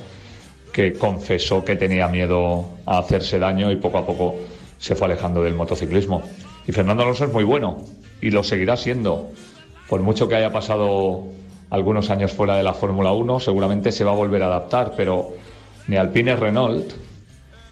que 0.71 0.93
confesó 0.93 1.65
que 1.65 1.75
tenía 1.75 2.07
miedo 2.07 2.69
a 2.85 2.99
hacerse 2.99 3.39
daño 3.39 3.71
y 3.71 3.77
poco 3.77 3.97
a 3.97 4.05
poco 4.05 4.35
se 4.77 4.95
fue 4.95 5.07
alejando 5.07 5.41
del 5.41 5.55
motociclismo. 5.55 6.21
Y 6.67 6.71
Fernando 6.71 7.01
Alonso 7.01 7.25
es 7.25 7.33
muy 7.33 7.45
bueno 7.45 7.83
y 8.21 8.29
lo 8.29 8.43
seguirá 8.43 8.77
siendo. 8.77 9.31
Por 9.89 10.03
mucho 10.03 10.27
que 10.27 10.35
haya 10.35 10.51
pasado 10.51 11.23
algunos 11.69 12.09
años 12.09 12.31
fuera 12.31 12.55
de 12.55 12.63
la 12.63 12.73
Fórmula 12.73 13.11
1, 13.11 13.39
seguramente 13.39 13.91
se 13.91 14.03
va 14.03 14.11
a 14.11 14.15
volver 14.15 14.43
a 14.43 14.47
adaptar, 14.47 14.93
pero 14.95 15.33
ni 15.87 15.97
Alpine 15.97 16.35
Renault, 16.35 16.93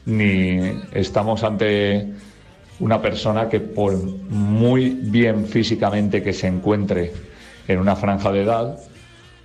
ni 0.06 0.60
estamos 0.94 1.44
ante 1.44 2.08
una 2.80 3.02
persona 3.02 3.50
que 3.50 3.60
por 3.60 3.96
muy 3.96 4.90
bien 4.90 5.46
físicamente 5.46 6.22
que 6.22 6.34
se 6.34 6.48
encuentre 6.48 7.14
en 7.68 7.80
una 7.80 7.96
franja 7.96 8.32
de 8.32 8.44
edad, 8.44 8.80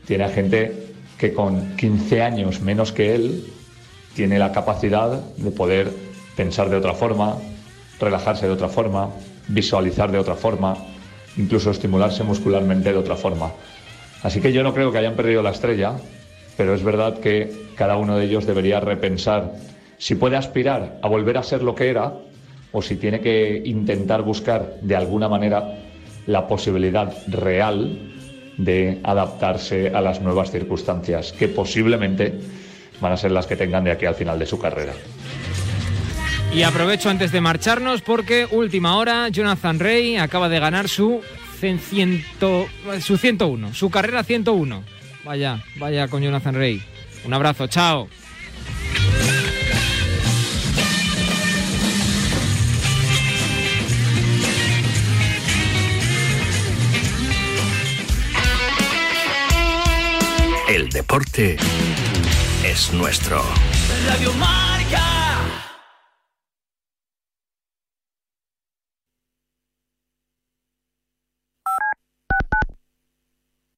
tiene 0.07 0.25
a 0.25 0.29
gente 0.29 0.89
que 1.19 1.33
con 1.33 1.77
15 1.77 2.23
años 2.23 2.61
menos 2.61 2.93
que 2.93 3.15
él 3.15 3.45
tiene 4.15 4.39
la 4.39 4.53
capacidad 4.53 5.21
de 5.37 5.51
poder 5.51 5.93
pensar 6.37 6.71
de 6.71 6.77
otra 6.77 6.95
forma, 6.95 7.37
relajarse 8.01 8.47
de 8.47 8.53
otra 8.53 8.69
forma, 8.69 9.11
visualizar 9.49 10.11
de 10.11 10.19
otra 10.19 10.35
forma, 10.35 10.77
incluso 11.37 11.71
estimularse 11.71 12.25
muscularmente 12.25 12.93
de 12.93 12.99
otra 12.99 13.17
forma. 13.17 13.53
Así 14.23 14.41
que 14.41 14.53
yo 14.53 14.63
no 14.63 14.75
creo 14.75 14.91
que 14.91 14.99
hayan 14.99 15.15
perdido 15.15 15.43
la 15.43 15.51
estrella, 15.51 15.95
pero 16.57 16.75
es 16.75 16.83
verdad 16.83 17.21
que 17.21 17.51
cada 17.77 17.97
uno 17.97 18.17
de 18.17 18.25
ellos 18.25 18.47
debería 18.47 18.81
repensar 18.81 19.53
si 19.97 20.15
puede 20.15 20.37
aspirar 20.37 20.99
a 21.03 21.09
volver 21.09 21.39
a 21.39 21.43
ser 21.43 21.63
lo 21.63 21.75
que 21.75 21.89
era 21.89 22.15
o 22.73 22.83
si 22.83 22.97
tiene 22.97 23.21
que 23.21 23.63
intentar 23.65 24.23
buscar 24.23 24.77
de 24.83 24.97
alguna 24.97 25.29
manera 25.29 25.79
la 26.27 26.47
posibilidad 26.47 27.13
real 27.29 28.13
de 28.57 29.01
adaptarse 29.05 29.89
a 29.89 30.01
las 30.01 30.21
nuevas 30.21 30.51
circunstancias, 30.51 31.33
que 31.33 31.49
posiblemente 31.49 32.35
van 33.01 33.13
a 33.13 33.17
ser 33.17 33.31
las 33.31 33.47
que 33.47 33.57
tengan 33.57 33.85
de 33.85 33.93
aquí 33.93 34.05
al 34.05 34.15
final 34.15 34.39
de 34.39 34.47
su 34.47 34.59
carrera. 34.59 34.93
Y 36.53 36.63
aprovecho 36.63 37.09
antes 37.09 37.31
de 37.31 37.41
marcharnos 37.41 38.01
porque 38.03 38.47
última 38.51 38.97
hora, 38.97 39.29
Jonathan 39.29 39.79
Rey 39.79 40.17
acaba 40.17 40.49
de 40.49 40.59
ganar 40.59 40.89
su, 40.89 41.21
ciento, 41.59 42.69
su 43.01 43.17
101, 43.17 43.75
su 43.75 43.91
carrera 43.91 44.23
101. 44.23 44.85
Vaya, 45.25 45.63
vaya 45.77 46.09
con 46.09 46.23
Jonathan 46.23 46.55
Rey. 46.55 46.83
Un 47.25 47.35
abrazo, 47.35 47.67
chao. 47.67 48.09
El 60.69 60.91
deporte 60.91 61.57
es 62.65 62.93
nuestro. 62.93 63.43
Radio. 64.07 64.33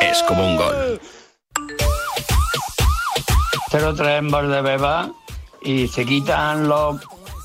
es 0.00 0.22
como 0.22 0.46
un 0.46 0.56
gol. 0.56 1.00
Pero 3.70 3.94
traen 3.94 4.30
de 4.30 4.62
beba 4.62 5.10
y 5.62 5.88
se 5.88 6.04
quitan 6.06 6.68
los 6.68 7.00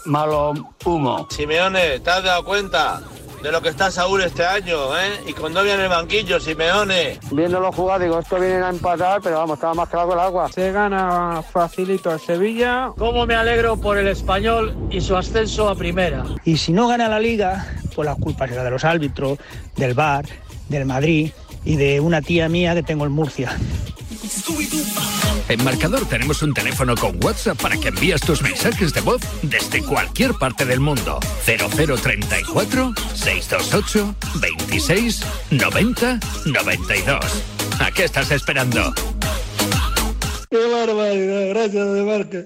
malos 0.05 0.59
humos. 0.85 1.27
Simeone, 1.29 1.99
¿te 1.99 2.09
has 2.09 2.23
dado 2.23 2.43
cuenta 2.45 3.01
de 3.41 3.51
lo 3.51 3.61
que 3.61 3.69
está 3.69 3.89
Saúl 3.89 4.21
este 4.21 4.45
año, 4.45 4.95
eh? 4.97 5.23
Y 5.27 5.33
cuando 5.33 5.63
viene 5.63 5.83
el 5.83 5.89
banquillo, 5.89 6.39
Simeone. 6.39 7.19
Viéndolo 7.31 7.71
jugar, 7.71 8.01
digo, 8.01 8.19
esto 8.19 8.39
vienen 8.39 8.63
a 8.63 8.69
empatar, 8.69 9.19
pero 9.21 9.37
vamos, 9.37 9.55
estaba 9.55 9.73
más 9.73 9.89
claro 9.89 10.09
que 10.09 10.13
el 10.13 10.19
agua. 10.19 10.49
Se 10.51 10.71
gana 10.71 11.43
facilito 11.51 12.11
el 12.13 12.19
Sevilla. 12.19 12.91
Cómo 12.97 13.25
me 13.25 13.35
alegro 13.35 13.77
por 13.77 13.97
el 13.97 14.07
español 14.07 14.75
y 14.91 15.01
su 15.01 15.15
ascenso 15.17 15.69
a 15.69 15.75
primera. 15.75 16.23
Y 16.45 16.57
si 16.57 16.71
no 16.71 16.87
gana 16.87 17.09
la 17.09 17.19
liga, 17.19 17.67
pues 17.95 18.05
la 18.05 18.15
culpa 18.15 18.47
será 18.47 18.63
de 18.63 18.71
los 18.71 18.85
árbitros, 18.85 19.39
del 19.75 19.95
VAR, 19.95 20.25
del 20.69 20.85
Madrid 20.85 21.31
y 21.63 21.75
de 21.75 21.99
una 21.99 22.21
tía 22.21 22.49
mía 22.49 22.73
que 22.73 22.83
tengo 22.83 23.05
en 23.05 23.11
Murcia. 23.11 23.57
En 25.49 25.63
Marcador 25.63 26.05
tenemos 26.07 26.41
un 26.43 26.53
teléfono 26.53 26.95
con 26.95 27.21
WhatsApp 27.23 27.61
para 27.61 27.75
que 27.75 27.89
envíes 27.89 28.21
tus 28.21 28.41
mensajes 28.41 28.93
de 28.93 29.01
voz 29.01 29.21
desde 29.41 29.83
cualquier 29.83 30.33
parte 30.35 30.65
del 30.65 30.79
mundo. 30.79 31.19
0034 31.45 32.93
628 33.13 34.15
26 34.35 35.21
90 35.51 36.19
92. 36.45 37.19
¿A 37.79 37.91
qué 37.91 38.05
estás 38.05 38.31
esperando? 38.31 38.93
¡Qué 40.49 40.67
barbaridad! 40.67 41.49
Gracias, 41.49 41.93
de 41.93 42.03
Marca. 42.03 42.45